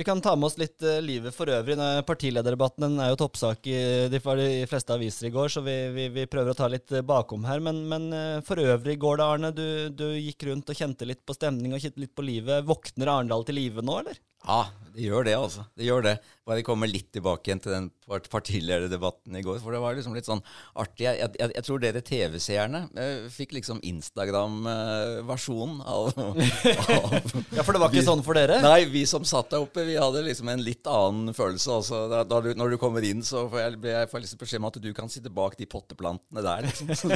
vi 0.00 0.04
kan 0.04 0.20
ta 0.24 0.32
med 0.36 0.46
oss 0.46 0.56
litt 0.56 0.80
uh, 0.80 0.96
livet 1.04 1.34
for 1.36 1.50
øvrig. 1.52 1.74
Partilederdebatten 2.08 2.94
er 3.04 3.10
jo 3.12 3.18
toppsak 3.20 3.66
i 3.68 3.74
de, 4.08 4.20
de 4.40 4.46
fleste 4.70 4.94
aviser 4.96 5.28
i 5.28 5.32
går, 5.34 5.50
så 5.52 5.60
vi, 5.66 5.74
vi, 5.92 6.06
vi, 6.14 6.24
prøver 6.30 6.54
å 6.54 6.56
ta 6.56 6.70
litt 6.72 6.94
uh, 6.96 7.02
bakom 7.04 7.44
her. 7.44 7.60
Men, 7.60 7.82
men 7.90 8.06
uh, 8.14 8.38
for 8.46 8.62
øvrig 8.64 8.96
i 8.96 9.00
går 9.02 9.20
da, 9.20 9.26
Arne. 9.34 9.50
Du, 9.52 9.66
du, 9.92 10.06
gikk 10.16 10.46
rundt 10.48 10.72
og 10.72 10.78
kjente 10.78 11.04
litt 11.04 11.20
på 11.28 11.36
stemning 11.36 11.76
og 11.76 11.84
kjente 11.84 12.00
litt 12.00 12.14
på 12.16 12.24
livet. 12.24 12.64
Våkner 12.64 13.12
Arendal 13.12 13.44
til 13.44 13.60
live 13.60 13.84
nå, 13.84 13.98
eller? 14.00 14.16
Ja, 14.46 14.62
det 14.94 15.06
gjør 15.06 15.24
det, 15.26 15.34
altså. 15.38 15.64
Det 15.78 15.86
gjør 15.86 16.04
det. 16.04 16.18
Bare 16.50 16.64
komme 16.66 16.88
litt 16.90 17.12
tilbake 17.14 17.50
igjen 17.50 17.60
til 17.62 17.74
den 17.74 17.90
partilederdebatten 18.10 19.36
i 19.38 19.42
går. 19.44 19.60
For 19.62 19.74
det 19.74 19.80
var 19.82 19.94
liksom 19.94 20.16
litt 20.16 20.26
sånn 20.26 20.40
artig. 20.74 21.04
Jeg, 21.06 21.30
jeg, 21.38 21.52
jeg 21.54 21.64
tror 21.66 21.82
dere 21.82 22.02
TV-seerne 22.02 22.80
eh, 22.98 23.28
fikk 23.30 23.54
liksom 23.54 23.78
Instagram-versjonen 23.86 25.82
av, 25.84 26.10
av, 26.18 27.14
Ja, 27.54 27.62
for 27.62 27.76
det 27.76 27.82
var 27.82 27.92
ikke 27.92 28.00
vi, 28.00 28.06
sånn 28.08 28.24
for 28.26 28.38
dere? 28.38 28.58
Nei, 28.64 28.80
vi 28.90 29.04
som 29.06 29.26
satt 29.28 29.52
der 29.52 29.62
oppe, 29.62 29.84
vi 29.86 29.94
hadde 30.00 30.24
liksom 30.26 30.50
en 30.50 30.64
litt 30.64 30.90
annen 30.90 31.36
følelse. 31.36 31.76
Altså, 31.76 32.02
da, 32.10 32.24
da 32.26 32.40
du, 32.42 32.50
når 32.58 32.74
du 32.74 32.78
kommer 32.82 33.06
inn, 33.06 33.22
så 33.26 33.44
får 33.52 33.62
jeg, 33.62 33.78
jeg 33.92 34.10
får 34.10 34.24
liksom 34.24 34.42
beskjed 34.42 34.62
om 34.64 34.68
at 34.72 34.80
du 34.82 34.90
kan 34.96 35.12
sitte 35.12 35.30
bak 35.34 35.54
de 35.60 35.70
potteplantene 35.70 36.44
der. 36.46 36.66
Liksom. 36.66 36.88
Så, 37.00 37.08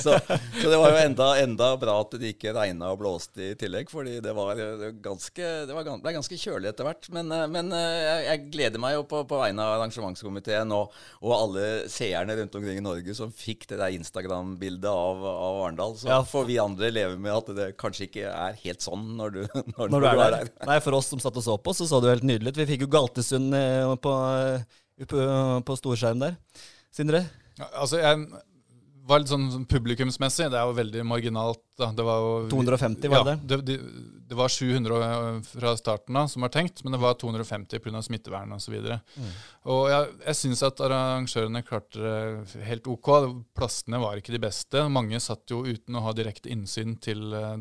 så, 0.00 0.14
så, 0.22 0.68
det 0.70 0.78
var 0.78 0.92
jo 0.94 1.00
enda, 1.02 1.26
enda 1.42 1.66
bra 1.80 1.94
at 2.00 2.14
det 2.20 2.32
ikke 2.32 2.52
regna 2.54 2.92
og 2.92 3.00
blåste 3.02 3.50
i 3.50 3.56
tillegg, 3.58 3.90
fordi 3.92 4.20
det 4.24 4.32
var 4.36 4.58
ganske, 5.04 5.48
det 5.68 5.74
var, 5.76 5.84
ble 6.02 6.14
ganske 6.16 6.38
kjølig 6.38 6.70
etter 6.70 6.86
hvert. 6.86 7.08
Men, 7.14 7.30
eh, 7.34 7.44
men 7.52 7.72
eh, 7.76 8.26
jeg, 8.26 8.42
gleder 8.52 8.82
meg 8.82 8.96
jo 8.96 9.04
på, 9.08 9.22
på, 9.28 9.38
vegne 9.40 9.64
av 9.64 9.78
arrangementskomiteen 9.78 10.74
og, 10.76 10.92
og, 11.20 11.32
alle 11.36 11.66
seerne 11.92 12.36
rundt 12.38 12.58
omkring 12.58 12.80
i 12.80 12.84
Norge 12.84 13.16
som 13.18 13.32
fikk 13.34 13.66
det 13.70 13.80
der 13.80 13.96
Instagram-bildet 13.96 14.88
av, 14.90 15.24
av 15.30 15.62
Arendal. 15.64 15.96
Så 16.00 16.10
ja. 16.10 16.20
får 16.26 16.46
vi 16.50 16.60
andre 16.62 16.92
leve 16.92 17.18
med 17.18 17.34
at 17.34 17.52
det 17.56 17.68
kanskje 17.80 18.08
ikke 18.08 18.30
er 18.30 18.58
helt 18.64 18.84
sånn 18.84 19.12
når 19.18 19.36
du, 19.36 19.42
når, 19.76 19.92
når 19.96 19.98
du 19.98 20.08
er, 20.10 20.22
er 20.26 20.38
der. 20.38 20.54
Nei, 20.68 20.78
For 20.84 20.98
oss 20.98 21.10
som 21.12 21.22
satt 21.22 21.38
og 21.38 21.46
så 21.46 21.58
på, 21.58 21.76
så 21.76 21.88
så 21.88 22.02
det 22.02 22.10
jo 22.10 22.16
helt 22.16 22.30
nydelig 22.32 22.54
ut. 22.54 22.62
Vi 22.62 22.70
fikk 22.74 22.86
jo 22.86 22.92
Galtesund 22.92 23.58
eh, 23.58 23.92
på, 24.02 24.16
på, 25.08 25.26
på 25.68 25.80
storskjerm 25.82 26.22
der. 26.22 26.40
Sindre? 26.92 27.24
Ja, 27.58 27.68
altså, 27.84 28.00
jeg 28.00 28.26
var 29.08 29.22
litt 29.22 29.30
sånn 29.32 29.64
publikumsmessig. 29.68 30.48
Det 30.52 30.58
er 30.58 30.68
jo 30.68 30.76
veldig 30.76 31.04
marginalt. 31.08 31.62
Da. 31.78 31.88
Det 31.96 32.04
var 32.06 32.22
jo, 32.22 32.32
250, 32.52 33.10
var 33.10 33.24
det? 33.26 33.34
Ja, 33.40 33.58
det, 33.66 33.76
det, 34.28 34.36
var 34.38 34.52
700 34.52 34.98
fra 35.46 35.72
starten 35.78 36.18
av 36.20 36.28
som 36.30 36.44
var 36.44 36.52
tenkt, 36.54 36.84
men 36.84 36.94
det 36.94 37.00
var 37.02 37.16
250 37.20 37.82
pga. 37.82 38.02
smittevern 38.06 38.54
osv. 38.56 38.76
Mm. 38.78 39.32
Og 39.74 39.82
jeg, 39.90 40.10
jeg 40.26 40.40
syns 40.42 40.64
at 40.68 40.84
arrangørene 40.86 41.64
klarte 41.66 42.02
det 42.02 42.66
helt 42.68 42.90
ok. 42.90 43.12
Plassene 43.56 44.02
var 44.02 44.20
ikke 44.20 44.36
de 44.36 44.42
beste. 44.42 44.86
Mange 44.92 45.20
satt 45.22 45.50
jo 45.50 45.64
uten 45.66 45.98
å 45.98 46.04
ha 46.06 46.14
direkte 46.16 46.52
innsyn 46.52 46.98
til 47.02 47.32
eh, 47.34 47.56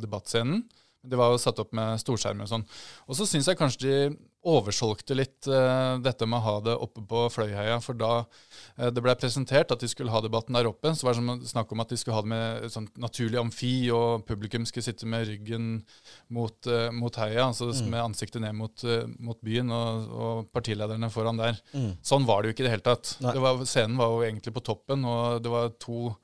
debattscenen. 1.01 1.09
de 1.09 1.17
var 1.17 1.31
jo 1.31 1.39
satt 1.41 1.59
opp 1.59 1.71
med 1.73 1.99
storskjermer 2.01 2.45
og 2.45 2.51
sånn. 2.51 2.67
Og 3.07 3.15
så 3.17 3.25
syns 3.25 3.47
jeg 3.47 3.57
kanskje 3.57 3.81
de 3.85 4.17
oversolgte 4.41 5.13
litt 5.13 5.45
uh, 5.45 6.01
dette 6.01 6.25
med 6.25 6.39
å 6.39 6.41
ha 6.41 6.53
det 6.65 6.73
oppe 6.73 7.03
på 7.05 7.27
Fløyheia. 7.29 7.79
For 7.81 7.93
da 7.93 8.23
uh, 8.25 8.89
det 8.89 9.01
ble 9.03 9.13
presentert 9.13 9.71
at 9.71 9.81
de 9.81 9.89
skulle 9.89 10.11
ha 10.11 10.21
debatten 10.21 10.55
der 10.57 10.65
oppe, 10.65 10.95
så 10.97 11.05
var 11.05 11.13
det 11.13 11.21
som 11.21 11.45
snakk 11.45 11.71
om 11.71 11.83
at 11.83 11.91
de 11.91 11.99
skulle 11.99 12.15
ha 12.17 12.23
det 12.25 12.31
med 12.31 12.65
et 12.65 12.73
sånt 12.73 12.97
naturlig 12.97 13.37
amfi, 13.37 13.91
og 13.93 14.25
publikum 14.25 14.65
skulle 14.65 14.87
sitte 14.87 15.05
med 15.05 15.27
ryggen 15.29 15.69
mot, 16.33 16.57
uh, 16.65 16.89
mot 16.89 17.21
heia, 17.21 17.51
altså 17.51 17.69
mm. 17.69 17.91
med 17.93 18.01
ansiktet 18.07 18.41
ned 18.41 18.57
mot, 18.57 18.87
mot 19.21 19.37
byen, 19.45 19.69
og, 19.69 20.09
og, 20.09 20.49
partilederne 20.51 21.11
foran 21.13 21.37
der. 21.37 21.61
Mm. 21.77 21.91
Sånn 22.05 22.25
var 22.25 22.41
det 22.41 22.49
jo 22.49 22.57
ikke 22.57 22.65
i 22.65 22.69
det 22.69 22.75
hele 22.79 22.87
tatt. 22.89 23.15
Det 23.21 23.45
var, 23.45 23.61
scenen 23.69 24.01
var 24.01 24.09
jo 24.15 24.25
egentlig 24.25 24.55
på 24.57 24.65
toppen, 24.71 25.05
og 25.05 25.45
det 25.45 25.53
var 25.53 25.69
to 25.81 26.15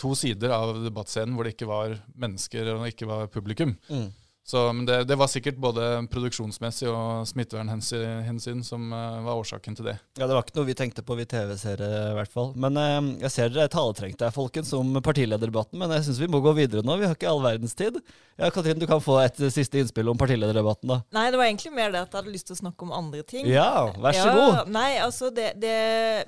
to 0.00 0.14
sider 0.18 0.52
av 0.54 0.76
debattscenen 0.84 1.36
hvor 1.36 1.46
det 1.46 1.54
ikke 1.54 1.70
var 1.70 1.96
mennesker 2.18 2.70
og 2.74 2.86
ikke 2.88 3.08
var 3.10 3.30
publikum. 3.32 3.76
Mm. 3.88 4.08
Så, 4.44 4.60
men 4.76 4.84
det, 4.84 4.98
det, 5.08 5.16
var 5.16 5.30
sikkert 5.32 5.56
både 5.56 5.82
produksjonsmessig 6.12 6.90
og 6.92 7.24
smittevernhensyn 7.30 8.60
som 8.66 8.90
uh, 8.92 9.22
var 9.24 9.38
årsaken 9.40 9.78
til 9.78 9.88
det. 9.88 9.94
Ja, 10.18 10.26
Det 10.28 10.36
var 10.36 10.44
ikke 10.44 10.58
noe 10.58 10.68
vi 10.68 10.76
tenkte 10.76 11.04
på, 11.06 11.16
vi 11.16 11.24
TV-seere 11.24 11.88
i 12.10 12.18
hvert 12.18 12.32
fall. 12.34 12.52
Men 12.60 12.76
uh, 12.76 13.08
jeg 13.22 13.32
ser 13.32 13.54
dere 13.54 13.64
er 13.70 13.72
taletrengte 13.72 14.28
her, 14.28 14.36
folkens, 14.36 14.74
om 14.76 15.00
partilederdebatten. 15.00 15.80
Men 15.80 15.96
jeg 15.96 16.04
syns 16.10 16.20
vi 16.20 16.28
må 16.28 16.42
gå 16.44 16.52
videre 16.60 16.84
nå. 16.84 16.98
Vi 17.00 17.08
har 17.08 17.16
ikke 17.16 17.32
all 17.32 17.40
verdens 17.40 17.72
tid. 17.78 17.96
Ja, 18.36 18.52
Katrin, 18.52 18.76
du 18.76 18.84
kan 18.90 19.00
få 19.00 19.16
et 19.24 19.40
siste 19.54 19.80
innspill 19.80 20.12
om 20.12 20.20
partilederdebatten, 20.20 20.92
da. 20.92 21.00
Nei, 21.16 21.26
det 21.32 21.40
var 21.40 21.48
egentlig 21.48 21.72
mer 21.72 21.94
det 21.94 22.04
at 22.04 22.12
jeg 22.12 22.20
hadde 22.20 22.36
lyst 22.36 22.52
til 22.52 22.58
å 22.58 22.62
snakke 22.66 22.84
om 22.84 22.92
andre 23.00 23.24
ting. 23.24 23.48
Ja, 23.48 23.70
vær 23.96 24.20
så 24.20 24.28
ja, 24.28 24.38
god. 24.42 24.72
Nei, 24.76 24.90
altså, 25.00 25.32
det, 25.32 25.54
det, 25.62 25.76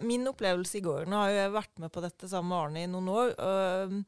Min 0.07 0.25
opplevelse 0.33 0.81
i 0.81 0.85
går 0.85 1.05
Nå 1.11 1.19
har 1.21 1.35
jeg 1.35 1.53
vært 1.53 1.73
med 1.83 1.93
på 1.93 2.01
dette 2.05 2.29
sammen 2.31 2.55
med 2.55 2.63
Arne 2.63 2.87
i 2.87 2.89
noen 2.89 3.13
år. 3.13 3.37
og 3.37 3.99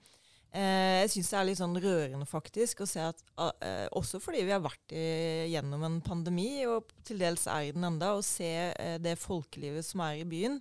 Eh, 0.49 1.05
jeg 1.05 1.11
syns 1.12 1.28
det 1.28 1.37
er 1.38 1.47
litt 1.50 1.59
sånn 1.61 1.76
rørende 1.76 2.26
faktisk 2.28 2.81
å 2.81 2.88
se 2.88 3.02
at 3.05 3.19
eh, 3.61 3.85
også 3.99 4.21
fordi 4.23 4.47
vi 4.49 4.55
har 4.55 4.62
vært 4.64 4.95
i, 4.97 5.05
gjennom 5.52 5.85
en 5.85 5.99
pandemi, 6.05 6.64
og 6.64 6.88
til 7.05 7.21
dels 7.21 7.45
er 7.52 7.67
i 7.69 7.75
den 7.76 7.85
enda, 7.85 8.14
å 8.17 8.25
se 8.25 8.52
eh, 8.73 8.97
det 9.02 9.19
folkelivet 9.21 9.85
som 9.85 10.07
er 10.07 10.23
i 10.23 10.28
byen. 10.28 10.57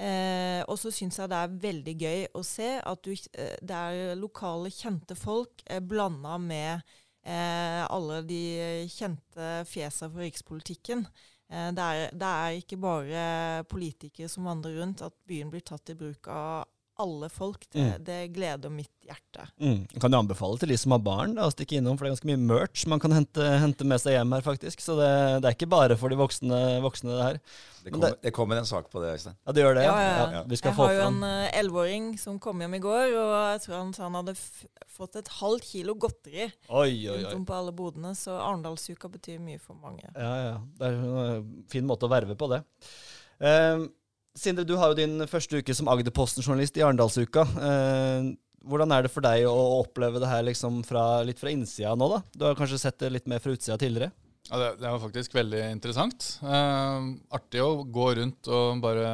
Eh, 0.00 0.62
og 0.64 0.78
så 0.80 0.90
syns 0.94 1.20
jeg 1.20 1.30
det 1.30 1.38
er 1.38 1.58
veldig 1.62 1.94
gøy 2.00 2.26
å 2.38 2.42
se 2.46 2.72
at 2.80 3.06
du, 3.06 3.12
eh, 3.12 3.54
det 3.62 3.78
er 3.78 4.18
lokale, 4.18 4.72
kjente 4.74 5.14
folk 5.18 5.62
eh, 5.66 5.78
blanda 5.78 6.34
med 6.40 6.80
eh, 7.22 7.82
alle 7.86 8.22
de 8.26 8.42
kjente 8.90 9.50
fjesa 9.68 10.08
for 10.08 10.24
rikspolitikken. 10.26 11.06
Det 11.50 11.82
er, 11.82 12.12
det 12.14 12.26
er 12.30 12.56
ikke 12.60 12.76
bare 12.78 13.22
politikere 13.66 14.28
som 14.30 14.44
vandrer 14.46 14.76
rundt, 14.78 15.00
at 15.02 15.16
byen 15.26 15.48
blir 15.50 15.64
tatt 15.66 15.90
i 15.90 15.96
bruk 15.98 16.28
av 16.30 16.68
alle 17.00 17.28
folk. 17.32 17.64
Det, 17.72 17.80
mm. 17.80 18.04
det 18.06 18.18
gleder 18.34 18.72
mitt 18.72 18.92
hjerte. 19.04 19.46
Mm. 19.60 19.86
Kan 20.00 20.14
jo 20.14 20.20
anbefale 20.22 20.60
til 20.60 20.70
de 20.72 20.78
som 20.78 20.94
har 20.94 21.02
barn 21.04 21.34
da, 21.36 21.48
å 21.48 21.54
stikke 21.54 21.78
innom, 21.78 21.98
for 21.98 22.06
det 22.06 22.10
er 22.10 22.14
ganske 22.16 22.30
mye 22.30 22.40
merch 22.42 22.84
man 22.90 23.02
kan 23.02 23.14
hente, 23.14 23.44
hente 23.62 23.86
med 23.88 24.02
seg 24.02 24.16
hjem 24.16 24.34
her, 24.36 24.44
faktisk. 24.46 24.82
Så 24.84 24.96
det, 24.98 25.10
det, 25.40 25.50
er 25.50 25.56
ikke 25.56 25.70
bare 25.72 25.96
for 26.00 26.12
de 26.12 26.18
voksne, 26.20 26.60
voksne 26.84 27.12
det 27.16 27.26
her. 27.26 27.40
Det 27.80 27.94
kommer, 27.94 28.16
det 28.20 28.32
kommer, 28.36 28.60
en 28.60 28.68
sak 28.68 28.90
på 28.92 29.02
det, 29.02 29.14
Øystein. 29.16 29.36
Ja, 29.40 29.54
det 29.56 29.64
gjør 29.64 29.78
det. 29.78 29.84
Ja, 29.86 29.94
ja, 30.04 30.24
ja. 30.36 30.42
jeg 30.52 30.74
har 30.76 30.96
jo 30.96 31.04
en 31.06 31.22
eh, 31.26 31.52
elleveåring 31.62 32.10
uh, 32.14 32.20
som 32.20 32.40
kom 32.42 32.60
hjem 32.60 32.76
i 32.76 32.82
går, 32.84 33.14
og 33.16 33.36
jeg 33.54 33.62
tror 33.64 33.78
han, 33.78 33.94
han 34.04 34.18
hadde 34.20 34.36
fått 35.00 35.16
et 35.20 35.30
halvt 35.40 35.70
kilo 35.70 35.96
godteri 36.00 36.44
oi, 36.44 36.90
oi, 37.08 37.14
oi. 37.14 37.22
rundt 37.30 37.48
på 37.48 37.56
alle 37.56 37.72
bodene. 37.76 38.12
Så 38.18 38.36
Arendalsuka 38.36 39.08
betyr 39.12 39.40
mye 39.42 39.62
for 39.62 39.78
mange. 39.80 40.10
Ja, 40.12 40.34
ja. 40.44 40.58
Det 40.76 40.90
er 40.90 41.00
en 41.00 41.48
fin 41.72 41.88
måte 41.88 42.06
å 42.06 42.12
verve 42.12 42.36
på 42.38 42.50
det. 42.52 42.60
Um, 43.40 43.88
Sindre, 44.38 44.64
du 44.64 44.76
har 44.78 44.92
jo 44.92 44.98
din 45.00 45.26
første 45.26 45.58
uke 45.58 45.74
som 45.74 45.88
Agderposten-journalist 45.90 46.78
i 46.78 46.84
Arendalsuka. 46.86 47.42
Eh, 47.66 48.30
hvordan 48.70 48.92
er 48.94 49.06
det 49.06 49.12
for 49.12 49.24
deg 49.24 49.46
å 49.48 49.80
oppleve 49.80 50.20
det 50.22 50.28
her 50.30 50.44
liksom 50.46 50.82
fra, 50.86 51.22
litt 51.26 51.40
fra 51.40 51.50
innsida 51.50 51.96
nå, 51.98 52.10
da? 52.12 52.20
Du 52.36 52.44
har 52.46 52.58
kanskje 52.58 52.78
sett 52.82 53.00
det 53.02 53.10
litt 53.10 53.30
mer 53.30 53.42
fra 53.42 53.54
utsida 53.56 53.78
tidligere? 53.80 54.12
Ja, 54.50 54.58
det, 54.58 54.68
det 54.80 54.86
var 54.86 55.02
faktisk 55.02 55.34
veldig 55.34 55.64
interessant. 55.72 56.28
Eh, 56.42 57.10
artig 57.36 57.64
å 57.64 57.82
gå 57.82 58.06
rundt 58.20 58.50
og 58.50 58.80
bare 58.84 59.10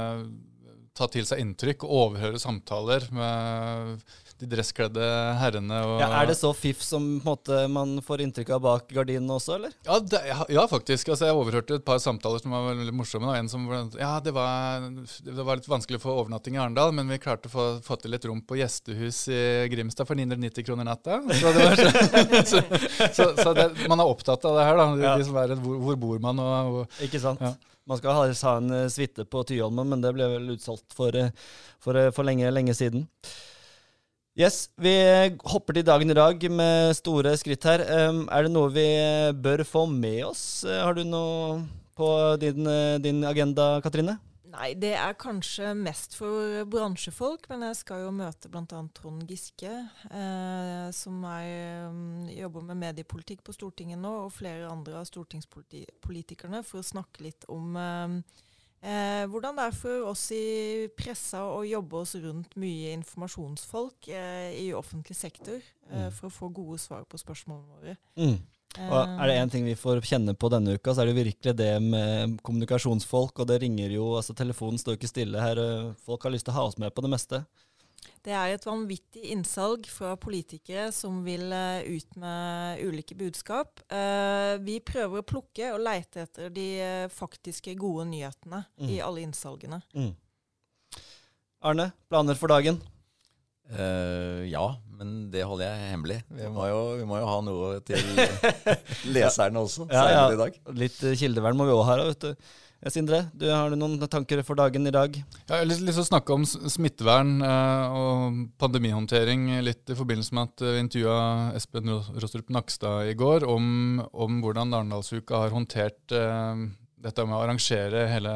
ta 0.96 1.08
til 1.12 1.26
seg 1.28 1.42
inntrykk 1.42 1.84
og 1.84 1.96
overhøre 2.02 2.40
samtaler 2.40 3.04
med 3.12 4.04
de 4.40 4.48
dresskledde 4.50 5.04
herrene. 5.40 5.78
Og, 5.86 6.00
ja, 6.02 6.08
er 6.18 6.28
det 6.28 6.36
så 6.36 6.50
fiff 6.56 6.82
som 6.84 7.04
måte, 7.24 7.62
man 7.72 7.96
får 8.04 8.22
inntrykk 8.26 8.50
av 8.56 8.64
bak 8.66 8.90
gardinene 8.92 9.38
også, 9.38 9.56
eller? 9.56 9.72
Ja, 9.86 9.96
det, 10.00 10.20
ja 10.52 10.64
faktisk. 10.68 11.08
Altså, 11.12 11.28
jeg 11.30 11.38
overhørte 11.38 11.78
et 11.78 11.86
par 11.86 12.00
samtaler 12.02 12.42
som 12.42 12.52
var 12.52 12.66
veldig 12.68 12.92
morsomme. 12.96 13.32
En 13.38 13.48
som 13.48 13.64
Ja, 13.96 14.16
det 14.24 14.34
var, 14.36 14.84
det 15.24 15.38
var, 15.40 15.56
litt 15.56 15.70
vanskelig 15.70 16.00
å 16.00 16.04
få 16.04 16.16
overnatting 16.20 16.58
i 16.58 16.60
Arendal, 16.60 16.92
men 16.96 17.08
vi 17.12 17.20
klarte 17.22 17.48
å 17.48 17.54
få, 17.54 17.66
få 17.86 17.98
til 18.02 18.18
et 18.18 18.28
rom 18.28 18.42
på 18.44 18.60
gjestehus 18.60 19.22
i 19.32 19.40
Grimstad 19.72 20.08
for 20.08 20.18
990 20.18 20.68
kroner 20.68 20.90
natta. 20.90 21.22
Så, 21.32 21.54
så, 22.52 22.62
så, 23.12 23.30
så 23.40 23.56
det, 23.56 23.70
man 23.88 24.04
er 24.04 24.12
opptatt 24.12 24.44
av 24.44 24.60
det 24.60 24.68
her, 24.68 24.82
da. 24.82 24.90
De, 24.92 25.08
de 25.22 25.30
som 25.30 25.40
er, 25.40 25.56
hvor, 25.64 25.80
hvor 25.88 25.98
bor 26.04 26.22
man? 26.28 26.44
Og, 26.44 26.78
og, 26.82 27.02
Ikke 27.08 27.22
sant. 27.22 27.40
Ja. 27.40 27.56
Man 27.86 28.00
skal 28.00 28.16
ha, 28.18 28.22
ha 28.26 28.54
en 28.58 28.90
suite 28.90 29.24
på 29.30 29.44
Tyholmen, 29.46 29.88
men 29.88 30.00
det 30.02 30.10
ble 30.12 30.26
vel 30.32 30.56
utsolgt 30.56 30.90
for, 30.96 31.14
for, 31.80 32.00
for 32.12 32.26
lenge, 32.26 32.50
lenge 32.50 32.74
siden. 32.74 33.06
Yes, 34.36 34.68
Vi 34.76 34.92
hopper 35.48 35.78
til 35.78 35.84
dagen 35.88 36.12
i 36.12 36.14
dag 36.16 36.42
med 36.52 36.92
store 36.98 37.32
skritt 37.40 37.64
her. 37.64 37.80
Er 37.80 38.44
det 38.44 38.52
noe 38.52 38.68
vi 38.68 38.84
bør 39.32 39.62
få 39.64 39.86
med 39.88 40.26
oss? 40.28 40.44
Har 40.68 40.92
du 40.92 41.06
noe 41.08 41.62
på 41.96 42.08
din, 42.42 42.68
din 43.00 43.24
agenda, 43.24 43.80
Katrine? 43.80 44.18
Nei, 44.52 44.74
det 44.76 44.92
er 44.96 45.16
kanskje 45.16 45.72
mest 45.76 46.14
for 46.16 46.68
bransjefolk, 46.68 47.48
men 47.48 47.64
jeg 47.66 47.80
skal 47.80 48.04
jo 48.04 48.12
møte 48.12 48.48
bl.a. 48.52 48.82
Trond 48.96 49.24
Giske, 49.28 49.72
eh, 50.08 50.86
som 50.96 51.24
er, 51.28 51.88
um, 51.88 52.28
jobber 52.32 52.64
med 52.68 52.80
mediepolitikk 52.84 53.40
på 53.44 53.56
Stortinget 53.56 54.00
nå, 54.00 54.12
og 54.26 54.32
flere 54.36 54.68
andre 54.68 55.00
av 55.00 55.08
stortingspolitikerne, 55.08 56.60
for 56.64 56.80
å 56.80 56.88
snakke 56.88 57.24
litt 57.24 57.48
om 57.52 57.76
eh, 57.80 58.16
Eh, 58.16 58.45
hvordan 59.30 59.58
det 59.58 59.68
er 59.68 59.76
for 59.76 60.10
oss 60.10 60.24
i 60.34 60.86
pressa 60.96 61.44
å 61.50 61.62
jobbe 61.66 62.02
oss 62.02 62.16
rundt 62.22 62.56
mye 62.60 62.92
informasjonsfolk 62.96 64.10
eh, 64.10 64.52
i 64.64 64.66
offentlig 64.76 65.16
sektor 65.18 65.56
eh, 65.58 66.06
mm. 66.06 66.12
for 66.16 66.28
å 66.28 66.34
få 66.34 66.50
gode 66.54 66.78
svar 66.82 67.06
på 67.08 67.20
spørsmålene 67.20 67.80
våre. 67.80 67.96
Mm. 68.18 68.38
Og 68.76 68.96
er 69.00 69.30
det 69.30 69.36
én 69.40 69.52
ting 69.52 69.64
vi 69.64 69.76
får 69.78 70.02
kjenne 70.04 70.34
på 70.36 70.50
denne 70.52 70.76
uka, 70.76 70.92
så 70.92 71.02
er 71.02 71.10
det 71.10 71.16
virkelig 71.16 71.54
det 71.56 71.70
med 71.80 72.36
kommunikasjonsfolk. 72.44 73.40
Og 73.40 73.48
det 73.48 73.60
ringer 73.62 73.94
jo, 73.94 74.10
altså 74.18 74.36
telefonen 74.36 74.80
står 74.80 74.98
ikke 74.98 75.10
stille 75.10 75.40
her. 75.40 75.60
Eh, 75.60 75.94
folk 76.06 76.26
har 76.26 76.34
lyst 76.34 76.48
til 76.48 76.54
å 76.54 76.58
ha 76.58 76.66
oss 76.68 76.76
med 76.82 76.92
på 76.92 77.04
det 77.06 77.12
meste. 77.14 77.44
Det 78.26 78.34
er 78.34 78.56
et 78.56 78.64
vanvittig 78.66 79.22
innsalg 79.30 79.86
fra 79.86 80.16
politikere 80.18 80.88
som 80.94 81.20
vil 81.26 81.44
uh, 81.52 81.78
ut 81.86 82.16
med 82.18 82.82
ulike 82.82 83.14
budskap. 83.18 83.78
Uh, 83.86 84.58
vi 84.66 84.80
prøver 84.82 85.22
å 85.22 85.26
plukke 85.26 85.70
og 85.76 85.84
leite 85.86 86.24
etter 86.24 86.50
de 86.54 86.66
uh, 86.80 87.12
faktiske 87.12 87.76
gode 87.78 88.08
nyhetene 88.10 88.64
mm. 88.66 88.90
i 88.90 88.98
alle 89.04 89.22
innsalgene. 89.22 89.78
Mm. 89.94 90.10
Arne, 91.66 91.90
planer 92.10 92.38
for 92.38 92.52
dagen? 92.52 92.82
ja, 94.46 94.62
men 94.94 95.24
det 95.32 95.40
holder 95.42 95.72
jeg 95.72 95.88
hemmelig. 95.90 96.20
Vi 96.30 96.50
må 96.54 96.68
jo, 96.70 96.82
vi 97.00 97.06
må 97.10 97.16
jo 97.18 97.26
ha 97.26 97.40
noe 97.42 97.70
til 97.82 97.98
leserne 99.16 99.58
også 99.58 99.88
ja, 99.90 100.04
ja. 100.12 100.20
i 100.30 100.38
dag. 100.38 100.60
Litt 100.78 101.00
kildevern 101.18 101.58
må 101.58 101.66
vi 101.66 101.74
òg 101.74 101.82
ha, 101.88 101.96
vet 102.06 102.28
du. 102.28 102.46
Sindre, 102.84 103.22
du, 103.32 103.48
har 103.50 103.72
du 103.72 103.76
noen 103.80 103.96
tanker 104.06 104.42
for 104.46 104.58
dagen 104.58 104.86
i 104.86 104.92
dag? 104.94 105.16
Jeg 105.16 105.50
har 105.50 105.66
lyst 105.66 105.80
til 105.82 106.02
å 106.02 106.06
snakke 106.06 106.34
om 106.36 106.44
smittevern 106.44 107.40
eh, 107.42 107.94
og 107.96 108.36
pandemihåndtering 108.60 109.48
litt 109.64 109.90
i 109.90 109.96
forbindelse 109.96 110.36
med 110.36 110.52
at 110.52 110.64
vi 110.66 110.82
intervjua 110.84 111.18
Espen 111.56 111.90
Rostrup 112.20 112.52
Nakstad 112.52 113.10
i 113.10 113.16
går 113.18 113.48
om, 113.48 113.98
om 114.12 114.38
hvordan 114.44 114.76
Arendalsuka 114.76 115.46
har 115.46 115.56
håndtert 115.56 116.14
eh, 116.14 116.66
dette 117.06 117.26
med 117.26 117.38
å 117.38 117.42
arrangere 117.42 118.06
hele, 118.12 118.34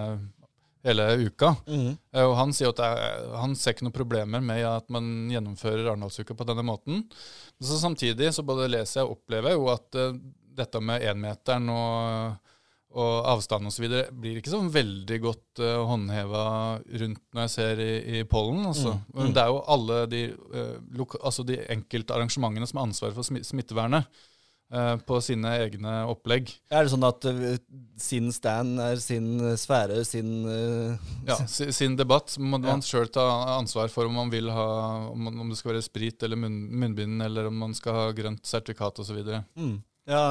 hele 0.88 1.08
uka. 1.20 1.54
Mm. 1.68 1.92
Eh, 1.92 2.24
og 2.24 2.34
han 2.40 2.56
sier 2.56 2.72
at 2.72 2.82
er, 2.88 3.30
han 3.44 3.54
ser 3.54 3.76
ikke 3.76 3.86
noen 3.86 3.98
problemer 4.00 4.44
med 4.44 4.64
at 4.66 4.88
man 4.90 5.30
gjennomfører 5.30 5.84
Arendalsuka 5.92 6.34
på 6.34 6.48
denne 6.48 6.64
måten. 6.66 7.04
Så 7.60 7.78
samtidig 7.78 8.32
så 8.34 8.46
både 8.46 8.70
leser 8.72 9.02
jeg 9.02 9.10
og 9.10 9.18
opplever 9.18 9.54
jo 9.54 9.68
at 9.72 10.00
uh, 10.00 10.16
dette 10.56 10.80
med 10.82 11.04
énmeteren 11.06 11.68
og 11.72 12.48
og 12.90 13.28
avstand 13.30 13.70
osv. 13.70 13.86
blir 14.18 14.40
ikke 14.40 14.50
så 14.50 14.60
veldig 14.74 15.18
godt 15.22 15.62
uh, 15.62 15.82
håndheva 15.86 16.42
rundt 17.02 17.22
når 17.30 17.44
jeg 17.46 17.52
ser 17.52 17.82
i, 17.84 17.92
i 18.18 18.24
pollen. 18.26 18.64
Altså. 18.66 18.96
Mm. 19.12 19.20
Mm. 19.20 19.30
Det 19.36 19.44
er 19.44 19.52
jo 19.52 19.60
alle 19.76 20.00
de, 20.10 20.24
uh, 20.56 21.14
altså 21.20 21.46
de 21.46 21.60
enkelte 21.70 22.16
arrangementene 22.16 22.66
som 22.66 22.80
har 22.80 22.90
ansvaret 22.90 23.14
for 23.14 23.46
smittevernet 23.46 24.08
uh, 24.74 24.96
på 25.06 25.20
sine 25.22 25.52
egne 25.62 25.92
opplegg. 26.10 26.50
Er 26.74 26.82
det 26.82 26.90
sånn 26.90 27.06
at 27.06 27.28
sin 28.02 28.32
stand 28.34 28.82
er 28.82 28.98
sin 29.02 29.36
sfære, 29.54 30.02
sin 30.08 30.32
Ja, 31.28 31.38
sin 31.46 31.94
debatt 32.00 32.34
må 32.42 32.58
man 32.58 32.72
ja. 32.72 32.78
sjøl 32.90 33.06
ta 33.14 33.28
ansvar 33.54 33.92
for 33.94 34.10
om 34.10 34.18
man 34.18 34.34
vil 34.34 34.50
ha 34.50 34.66
om, 35.12 35.30
om 35.30 35.46
det 35.46 35.60
skal 35.60 35.76
være 35.76 35.86
sprit 35.86 36.26
eller 36.26 36.42
munn, 36.42 36.64
munnbind, 36.74 37.22
eller 37.22 37.52
om 37.52 37.62
man 37.68 37.78
skal 37.78 38.00
ha 38.00 38.10
grønt 38.18 38.42
sertifikat 38.50 38.98
osv. 39.04 39.22
Mm. 39.54 39.78
Ja, 40.10 40.26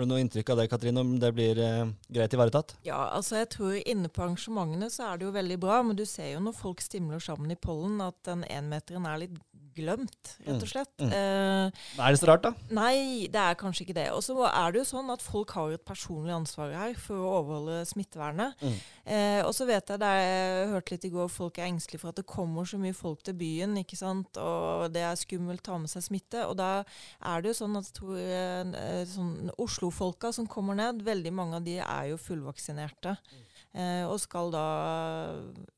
har 0.00 0.06
du 0.06 0.14
noe 0.14 0.22
inntrykk 0.24 0.54
av 0.54 0.60
det, 0.60 0.68
Katrine, 0.72 1.02
om 1.04 1.16
det 1.20 1.28
blir 1.36 1.58
eh, 1.60 1.90
greit 2.08 2.32
ivaretatt? 2.32 2.72
Ja, 2.86 3.10
altså 3.12 3.40
jeg 3.42 3.50
tror 3.52 3.76
inne 3.84 4.08
på 4.08 4.24
arrangementene 4.24 4.88
så 4.92 5.10
er 5.10 5.20
det 5.20 5.28
jo 5.28 5.34
veldig 5.34 5.58
bra, 5.60 5.82
men 5.84 5.98
du 5.98 6.06
ser 6.08 6.32
jo 6.32 6.40
når 6.44 6.56
folk 6.56 6.80
stimler 6.80 7.20
sammen 7.20 7.52
i 7.52 7.58
pollen 7.60 8.00
at 8.04 8.16
den 8.24 8.46
énmeteren 8.48 9.08
er 9.10 9.26
litt 9.26 9.36
glemt, 9.76 10.34
rett 10.44 10.56
og 10.56 10.66
mm. 10.66 10.70
slett. 10.70 10.92
Mm. 11.00 11.10
Mm. 11.10 11.14
Uh, 11.14 12.04
er 12.04 12.14
det 12.14 12.20
så 12.20 12.28
rart, 12.30 12.46
da? 12.46 12.52
Nei, 12.76 13.26
det 13.32 13.42
er 13.42 13.58
kanskje 13.60 13.84
ikke 13.86 13.96
det. 13.96 14.06
Og 14.14 14.22
så 14.24 14.36
er 14.48 14.72
det 14.72 14.82
jo 14.82 14.88
sånn 14.90 15.12
at 15.12 15.24
folk 15.24 15.54
har 15.56 15.74
et 15.74 15.84
personlig 15.86 16.34
ansvar 16.34 16.74
her 16.76 16.96
for 17.00 17.20
å 17.20 17.34
overholde 17.40 17.80
smittevernet. 17.90 18.56
Mm. 18.62 18.78
Uh, 19.10 19.40
og 19.46 19.52
så 19.56 19.66
vet 19.68 19.92
jeg, 19.92 20.02
det 20.02 20.12
jeg 20.16 20.70
hørte 20.74 20.94
litt 20.94 21.06
i 21.08 21.12
går, 21.14 21.30
folk 21.32 21.60
er 21.60 21.68
engstelige 21.68 22.04
for 22.04 22.12
at 22.12 22.20
det 22.20 22.26
kommer 22.30 22.68
så 22.68 22.80
mye 22.80 22.96
folk 22.96 23.24
til 23.26 23.36
byen, 23.40 23.76
ikke 23.82 23.98
sant, 23.98 24.40
og 24.40 24.88
det 24.94 25.04
er 25.06 25.20
skummelt 25.20 25.64
å 25.64 25.68
ta 25.70 25.78
med 25.82 25.92
seg 25.92 26.06
smitte. 26.06 26.46
Og 26.46 26.56
da 26.60 26.70
er 26.80 27.42
det 27.42 27.52
jo 27.52 27.60
sånn 27.62 27.78
at 27.80 28.02
uh, 28.02 29.04
sånn 29.10 29.54
Oslo-folka 29.60 30.32
som 30.36 30.48
kommer 30.50 30.78
ned, 30.78 31.04
veldig 31.06 31.34
mange 31.34 31.60
av 31.60 31.66
de 31.66 31.78
er 31.82 32.10
jo 32.12 32.20
fullvaksinerte. 32.20 33.16
Mm. 33.18 33.46
Eh, 33.70 34.02
og 34.08 34.18
skal 34.18 34.50
da 34.50 34.66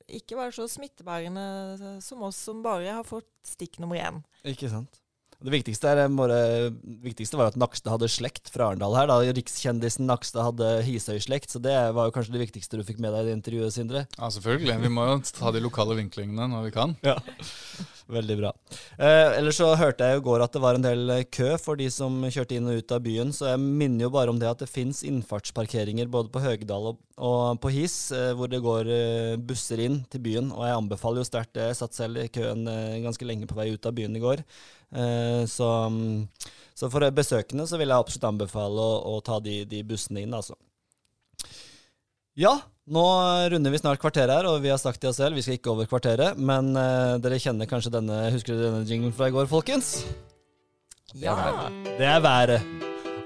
ikke 0.08 0.38
være 0.38 0.54
så 0.56 0.68
smittebærende 0.70 2.00
som 2.04 2.24
oss 2.24 2.40
som 2.48 2.64
bare 2.64 3.00
har 3.00 3.06
fått 3.06 3.28
stikk 3.46 3.80
nummer 3.82 4.00
én. 4.00 4.22
Ikke 4.48 4.70
sant. 4.72 5.02
Det 5.42 5.50
viktigste, 5.50 5.90
er, 5.90 6.06
bare, 6.14 6.70
viktigste, 7.02 7.34
var 7.38 7.50
at 7.50 7.56
Nakstad 7.58 7.90
hadde 7.96 8.08
slekt 8.10 8.50
fra 8.54 8.68
Arendal 8.70 8.94
her. 8.94 9.08
da. 9.10 9.16
Rikskjendisen 9.34 10.06
Nakstad 10.06 10.46
hadde 10.46 10.68
Hisøy-slekt, 10.86 11.50
så 11.50 11.58
det 11.62 11.74
var 11.96 12.06
jo 12.06 12.14
kanskje 12.14 12.36
det 12.36 12.44
viktigste 12.44 12.78
du 12.78 12.84
fikk 12.86 13.00
med 13.02 13.10
deg 13.10 13.26
i 13.26 13.30
det 13.30 13.34
intervjuet, 13.40 13.74
Sindre? 13.74 14.04
Ja, 14.14 14.30
selvfølgelig. 14.30 14.76
Vi 14.84 14.92
må 14.94 15.08
jo 15.08 15.16
ta 15.34 15.50
de 15.54 15.64
lokale 15.64 15.98
vinklingene 15.98 16.46
når 16.52 16.68
vi 16.68 16.74
kan. 16.78 16.94
Ja. 17.02 17.16
Veldig 18.10 18.36
bra. 18.40 18.50
Eh, 18.98 19.36
ellers 19.38 19.58
så 19.60 19.68
hørte 19.78 20.06
jeg 20.08 20.18
i 20.18 20.24
går 20.26 20.42
at 20.42 20.54
det 20.54 20.62
var 20.62 20.76
en 20.76 20.84
del 20.84 21.10
eh, 21.14 21.24
kø 21.30 21.52
for 21.62 21.78
de 21.78 21.86
som 21.92 22.16
kjørte 22.26 22.56
inn 22.56 22.66
og 22.68 22.80
ut 22.80 22.94
av 22.94 23.02
byen, 23.04 23.30
så 23.34 23.52
jeg 23.52 23.62
minner 23.62 24.06
jo 24.06 24.12
bare 24.14 24.32
om 24.32 24.40
det 24.40 24.48
at 24.50 24.64
det 24.64 24.70
fins 24.70 25.04
innfartsparkeringer 25.06 26.10
både 26.12 26.32
på 26.34 26.42
Høgdal 26.42 26.90
og, 26.90 26.98
og 27.22 27.60
på 27.62 27.72
His, 27.72 27.94
eh, 28.16 28.32
hvor 28.36 28.50
det 28.50 28.62
går 28.64 28.90
eh, 28.90 29.36
busser 29.38 29.84
inn 29.86 30.00
til 30.12 30.24
byen. 30.26 30.50
Og 30.56 30.66
jeg 30.66 30.78
anbefaler 30.80 31.22
jo 31.22 31.28
sterkt 31.30 31.54
det. 31.58 31.70
Jeg 31.70 31.78
satt 31.78 31.98
selv 31.98 32.24
i 32.24 32.28
køen 32.32 32.66
eh, 32.70 32.98
ganske 33.06 33.28
lenge 33.28 33.48
på 33.50 33.58
vei 33.58 33.70
ut 33.72 33.88
av 33.88 33.96
byen 33.96 34.18
i 34.18 34.24
går. 34.24 34.44
Eh, 34.92 35.44
så, 35.48 35.70
så, 36.74 36.90
for 36.90 37.08
besøkende 37.14 37.68
så 37.70 37.78
vil 37.80 37.92
jeg 37.94 38.02
absolutt 38.02 38.28
anbefale 38.32 38.82
å, 38.82 39.00
å 39.14 39.22
ta 39.24 39.38
de, 39.44 39.62
de 39.68 39.86
bussene 39.86 40.26
inn, 40.26 40.34
altså. 40.36 40.58
Ja, 42.38 42.56
nå 42.90 43.06
runder 43.52 43.70
vi 43.70 43.78
snart 43.78 44.00
kvarteret 44.02 44.32
her, 44.34 44.48
og 44.50 44.62
vi 44.64 44.72
har 44.72 44.80
sagt 44.80 44.98
til 45.02 45.12
oss 45.12 45.20
selv 45.20 45.38
vi 45.38 45.44
skal 45.44 45.58
ikke 45.58 45.70
over 45.70 45.88
kvarteret. 45.90 46.38
Men 46.38 46.72
uh, 46.74 47.18
dere 47.22 47.40
kjenner 47.42 47.70
kanskje 47.70 47.94
denne 47.94 48.24
Husker 48.34 48.56
dere 48.56 48.72
denne 48.72 48.88
jinglen 48.88 49.14
fra 49.14 49.30
i 49.30 49.34
går, 49.34 49.46
folkens? 49.50 50.00
Ja. 51.14 51.36
Det 51.84 52.08
er 52.08 52.24
været. 52.24 52.64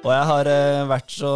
Og 0.03 0.13
jeg 0.13 0.27
har 0.29 0.51
uh, 0.51 0.91
vært 0.91 1.15
så 1.15 1.33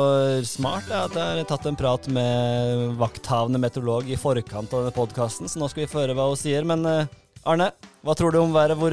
smart 0.46 0.90
ja, 0.92 1.06
at 1.08 1.16
jeg 1.16 1.40
har 1.40 1.48
tatt 1.48 1.70
en 1.70 1.78
prat 1.78 2.10
med 2.12 2.92
vakthavende 3.00 3.62
meteorolog 3.62 4.10
i 4.10 4.20
forkant 4.20 4.74
av 4.74 4.84
denne 4.84 4.94
podkasten, 4.94 5.48
så 5.50 5.62
nå 5.62 5.70
skal 5.72 5.86
vi 5.86 5.90
føre 5.90 6.14
hva 6.18 6.28
hun 6.30 6.38
sier. 6.38 6.66
Men 6.68 6.84
uh, 6.86 7.19
Arne, 7.48 7.70
hva 8.04 8.12
tror 8.12 8.34
du 8.34 8.36
om 8.36 8.50
været? 8.52 8.76
Hvor, 8.76 8.92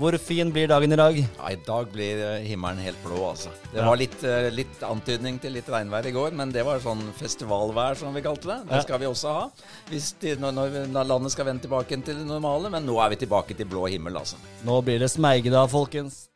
hvor, 0.00 0.14
fin 0.16 0.48
blir 0.52 0.70
dagen 0.70 0.94
i 0.94 0.96
dag? 0.96 1.18
Ja, 1.20 1.50
I 1.52 1.58
dag 1.66 1.90
blir 1.92 2.22
eh, 2.24 2.46
himmelen 2.48 2.80
helt 2.80 2.96
blå, 3.04 3.18
altså. 3.28 3.52
Det 3.68 3.84
var 3.84 4.00
litt, 4.00 4.16
eh, 4.24 4.48
litt, 4.48 4.80
antydning 4.88 5.36
til 5.42 5.52
litt 5.58 5.68
regnvær 5.68 6.08
i 6.08 6.14
går, 6.16 6.32
men 6.40 6.54
det 6.54 6.64
var 6.64 6.80
sånn 6.80 7.04
festivalvær, 7.18 8.00
som 8.00 8.16
vi 8.16 8.24
kalte 8.24 8.48
det. 8.48 8.58
Det 8.70 8.82
skal 8.86 9.02
vi 9.02 9.10
også 9.10 9.36
ha 9.36 9.44
de, 9.92 10.34
når, 10.40 10.80
når, 10.88 11.08
landet 11.12 11.36
skal 11.36 11.50
vende 11.50 11.66
tilbake 11.68 12.00
til 12.00 12.22
det 12.22 12.28
normale. 12.28 12.72
Men 12.72 12.88
nå 12.88 12.96
er 12.96 13.12
vi 13.12 13.20
tilbake 13.26 13.58
til 13.60 13.68
blå 13.68 13.84
himmel, 13.92 14.16
altså. 14.24 14.40
Nå 14.64 14.80
blir 14.88 15.04
det 15.04 15.12
smeige 15.12 15.52
da, 15.52 15.68
folkens. 15.68 16.31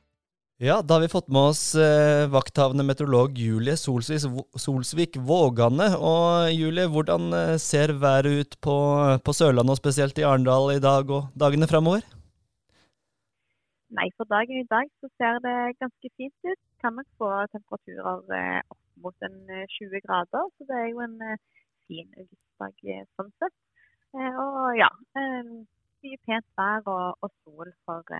Ja, 0.58 0.82
da 0.82 0.94
har 0.94 1.02
vi 1.02 1.08
fått 1.12 1.26
med 1.28 1.50
oss 1.50 1.75
eh, 1.76 2.26
vakthavende 2.32 2.84
meteorolog 2.88 3.34
Julie 3.36 3.75
Solsvik 3.76 5.18
Vågane. 5.20 5.88
Og 6.00 6.48
Julie, 6.48 6.86
hvordan 6.88 7.26
eh, 7.36 7.56
ser 7.60 7.92
været 8.00 8.30
ut 8.40 8.56
på, 8.64 8.76
på, 9.20 9.34
Sørlandet, 9.36 9.75
og 9.75 9.80
spesielt 9.82 10.16
i 10.16 10.25
Arendal 10.25 10.70
i 10.72 10.80
dag 10.80 11.12
og 11.12 11.28
dagene 11.36 11.68
framover? 11.68 12.06
Nei, 14.00 14.08
for 14.16 14.25
dagen 14.32 14.62
i 14.62 14.70
dag 14.70 14.88
så 14.96 15.10
ser 15.20 15.42
det 15.44 15.76
ganske 15.82 16.12
fint 16.16 16.48
ut. 16.48 16.62
Kan 16.80 16.96
nok 17.02 17.10
få 17.20 17.28
temperaturer 17.52 18.25
eh, 18.40 18.64
opp 18.72 19.04
mot 19.04 19.28
en 19.28 19.36
20 19.76 19.92
eh, 19.92 20.04
grader, 20.08 20.48
så 20.56 20.70
det 20.72 20.80
er 20.80 20.88
jo 20.94 21.04
en 21.04 21.20
eh, 21.20 21.36
fin 21.84 22.08
augustdag 22.16 23.04
sånn 23.20 23.28
sett. 23.36 23.56
Og 24.16 24.72
ja, 24.80 24.88
mye 25.20 26.25
pent 26.25 26.48
vær 26.56 26.80
og, 26.88 27.20
og 27.20 27.36
sol 27.44 27.76
for, 27.84 28.16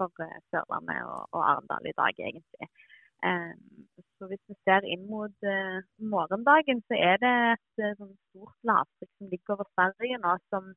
for 0.00 0.12
Sørlandet 0.50 1.04
og, 1.04 1.22
og, 1.34 1.42
Arendal 1.44 1.90
i 1.90 1.96
dag, 2.00 2.24
egentlig. 2.28 2.70
Så 4.16 4.28
hvis 4.30 4.40
vi 4.48 4.54
ser 4.64 4.86
inn 4.88 5.02
mot 5.12 5.48
morgendagen, 6.12 6.80
så 6.88 6.96
er 6.96 7.18
det 7.20 7.32
et 7.50 7.82
sånn 7.98 8.14
stort 8.30 8.70
lavtrykk 8.70 9.10
som 9.10 9.28
ligger 9.32 9.54
over 9.56 9.68
Sverige 9.74 10.20
nå, 10.22 10.32
som 10.52 10.70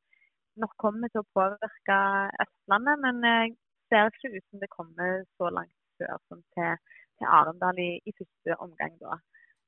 nok 0.60 0.74
kommer 0.84 1.12
til 1.14 1.24
å 1.24 1.30
påvirke 1.38 2.00
Østlandet. 2.44 3.00
Men 3.06 3.24
jeg 3.30 3.56
ser 3.88 4.12
ikke 4.12 4.34
ut 4.36 4.50
som 4.50 4.64
det 4.64 4.72
kommer 4.76 5.24
så 5.40 5.54
langt 5.56 5.78
sør 5.98 6.20
som 6.30 6.42
til, 6.56 6.76
til 7.20 7.30
Arendal 7.40 7.80
i, 7.80 7.92
i, 8.10 8.16
første 8.20 8.58
omgang, 8.66 8.98
da. 9.02 9.20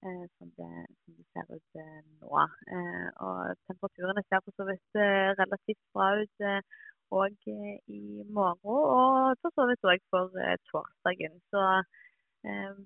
Eh, 0.05 0.25
som, 0.37 0.49
det, 0.59 0.71
som, 1.01 1.13
det, 1.17 1.25
ser 1.33 1.53
ut 1.57 1.79
eh, 1.81 2.01
nå. 2.21 2.45
Eh, 2.77 3.07
og 3.25 3.61
temperaturene 3.69 4.25
ser 4.27 4.43
for 4.45 4.57
så 4.59 4.67
vidt 4.69 4.99
eh, 5.01 5.31
relativt 5.41 5.81
bra 5.95 6.11
ut 6.21 6.45
òg 7.13 7.35
eh, 7.51 7.77
i 7.91 8.23
morgen, 8.37 8.59
og 8.65 9.37
for 9.41 9.53
så 9.53 9.65
vidt 9.69 9.87
òg 9.91 10.01
for 10.13 10.33
eh, 10.41 10.57
torsdagen. 10.71 11.39
Så 11.51 11.67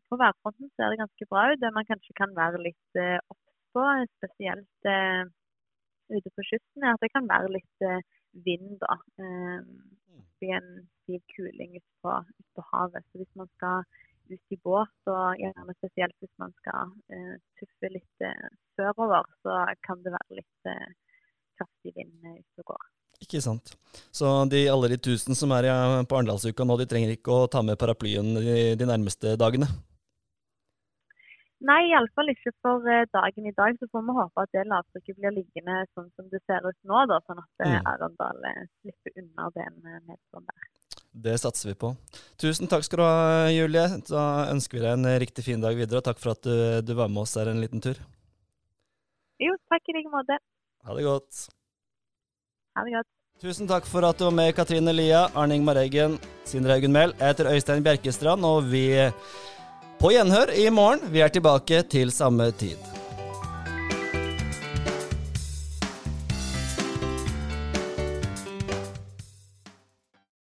på 0.07 0.15
værfronten 0.15 0.69
ser 0.71 0.87
det 0.87 1.01
ganske 1.01 1.25
bra 1.27 1.41
ut. 1.51 1.59
Det 1.59 1.69
man 1.75 1.87
kanskje 1.87 2.13
kan 2.15 2.31
være 2.31 2.61
litt 2.63 2.99
obs 3.27 3.55
på, 3.75 3.81
spesielt 4.15 4.87
ute 6.15 6.31
på 6.31 6.45
kysten, 6.47 6.85
er 6.85 6.93
at 6.95 7.03
det 7.03 7.09
kan 7.11 7.27
være 7.27 7.49
litt 7.51 7.83
vind. 8.45 8.77
da. 8.79 8.95
bli 10.39 10.53
en 10.55 10.69
stiv 11.01 11.19
kuling 11.33 11.75
ute 11.75 11.91
på, 11.99 12.13
ut 12.39 12.47
på 12.55 12.63
havet. 12.69 13.03
Så 13.11 13.19
hvis 13.19 13.35
man 13.35 13.51
skal 13.57 13.83
ut 14.31 14.55
i 14.55 14.59
båt, 14.63 14.95
og 15.11 15.43
gjerne 15.43 15.75
spesielt 15.81 16.15
hvis 16.23 16.39
man 16.39 16.55
skal 16.61 16.95
tuffe 17.59 17.91
litt 17.97 18.27
sørover, 18.79 19.27
så 19.43 19.59
kan 19.83 20.07
det 20.07 20.15
være 20.15 20.39
litt 20.39 20.71
kraftig 21.59 21.97
vind 21.99 22.15
ute 22.23 22.63
og 22.63 22.71
går. 22.71 22.87
Ikke 23.19 23.41
sant. 23.43 23.75
Så 24.15 24.29
de, 24.51 24.63
alle 24.71 24.91
de 24.93 24.97
tusen 25.09 25.35
som 25.35 25.51
er 25.55 25.67
på 26.07 26.17
Arendalsuka 26.17 26.65
nå, 26.65 26.77
de 26.79 26.87
trenger 26.89 27.13
ikke 27.17 27.35
å 27.35 27.47
ta 27.51 27.63
med 27.65 27.79
paraplyen 27.81 28.31
de, 28.37 28.57
de 28.79 28.87
nærmeste 28.87 29.35
dagene? 29.39 29.67
Nei, 31.59 31.81
iallfall 31.89 32.31
ikke 32.31 32.53
for 32.63 32.85
dagen 33.11 33.47
i 33.49 33.55
dag. 33.55 33.75
Så 33.81 33.89
får 33.91 34.05
vi 34.07 34.15
håpe 34.15 34.43
at 34.45 34.53
det 34.55 34.63
lavtrykket 34.71 35.17
blir 35.19 35.35
liggende 35.35 35.81
sånn 35.91 36.07
som 36.15 36.29
det 36.31 36.39
ser 36.47 36.63
ut 36.63 36.77
nå, 36.87 37.01
da, 37.11 37.19
sånn 37.27 37.41
at 37.41 37.65
mm. 37.67 37.89
Arendal 37.91 38.39
slipper 38.45 39.19
unna 39.19 39.49
den 39.57 39.81
nedturen 40.07 40.47
der. 40.47 40.69
Det 41.09 41.35
satser 41.41 41.71
vi 41.71 41.75
på. 41.81 41.91
Tusen 42.39 42.69
takk 42.71 42.85
skal 42.87 43.01
du 43.01 43.03
ha, 43.03 43.19
Julie. 43.51 43.85
Da 44.07 44.23
ønsker 44.53 44.77
vi 44.77 44.85
deg 44.85 44.95
en 44.95 45.19
riktig 45.19 45.43
fin 45.49 45.59
dag 45.59 45.75
videre, 45.75 45.99
og 45.99 46.07
takk 46.07 46.21
for 46.21 46.37
at 46.37 46.47
du, 46.47 46.79
du 46.85 46.95
var 46.95 47.11
med 47.11 47.25
oss 47.25 47.35
her 47.35 47.51
en 47.51 47.59
liten 47.59 47.83
tur. 47.83 47.99
Jo, 49.43 49.55
takk 49.71 49.91
i 49.91 49.99
like 49.99 50.11
måte. 50.13 50.39
Ha 50.87 50.95
det 50.95 51.07
godt. 51.07 51.47
Ha 52.79 52.85
det 52.87 52.93
godt. 52.95 53.07
Tusen 53.43 53.67
takk 53.67 53.87
for 53.87 54.05
at 54.07 54.19
du 54.19 54.23
var 54.23 54.35
med, 54.37 54.53
Katrine 54.55 54.93
Lia, 54.95 55.25
Arne 55.35 55.57
Ingmar 55.59 55.75
Eggen, 55.81 56.15
Sindre 56.47 56.77
Haugen 56.77 56.95
Mehl. 56.95 57.11
Jeg 57.19 57.33
heter 57.33 57.49
Øystein 57.51 57.83
Bjerkestrand, 57.83 58.45
og 58.47 58.71
vi 58.71 58.85
På 59.99 60.13
gjenhør 60.13 60.53
i 60.55 60.69
morgen. 60.71 61.03
Vi 61.11 61.19
er 61.19 61.27
tilbake 61.27 61.81
til 61.91 62.11
samme 62.15 62.51
tid. 62.55 62.98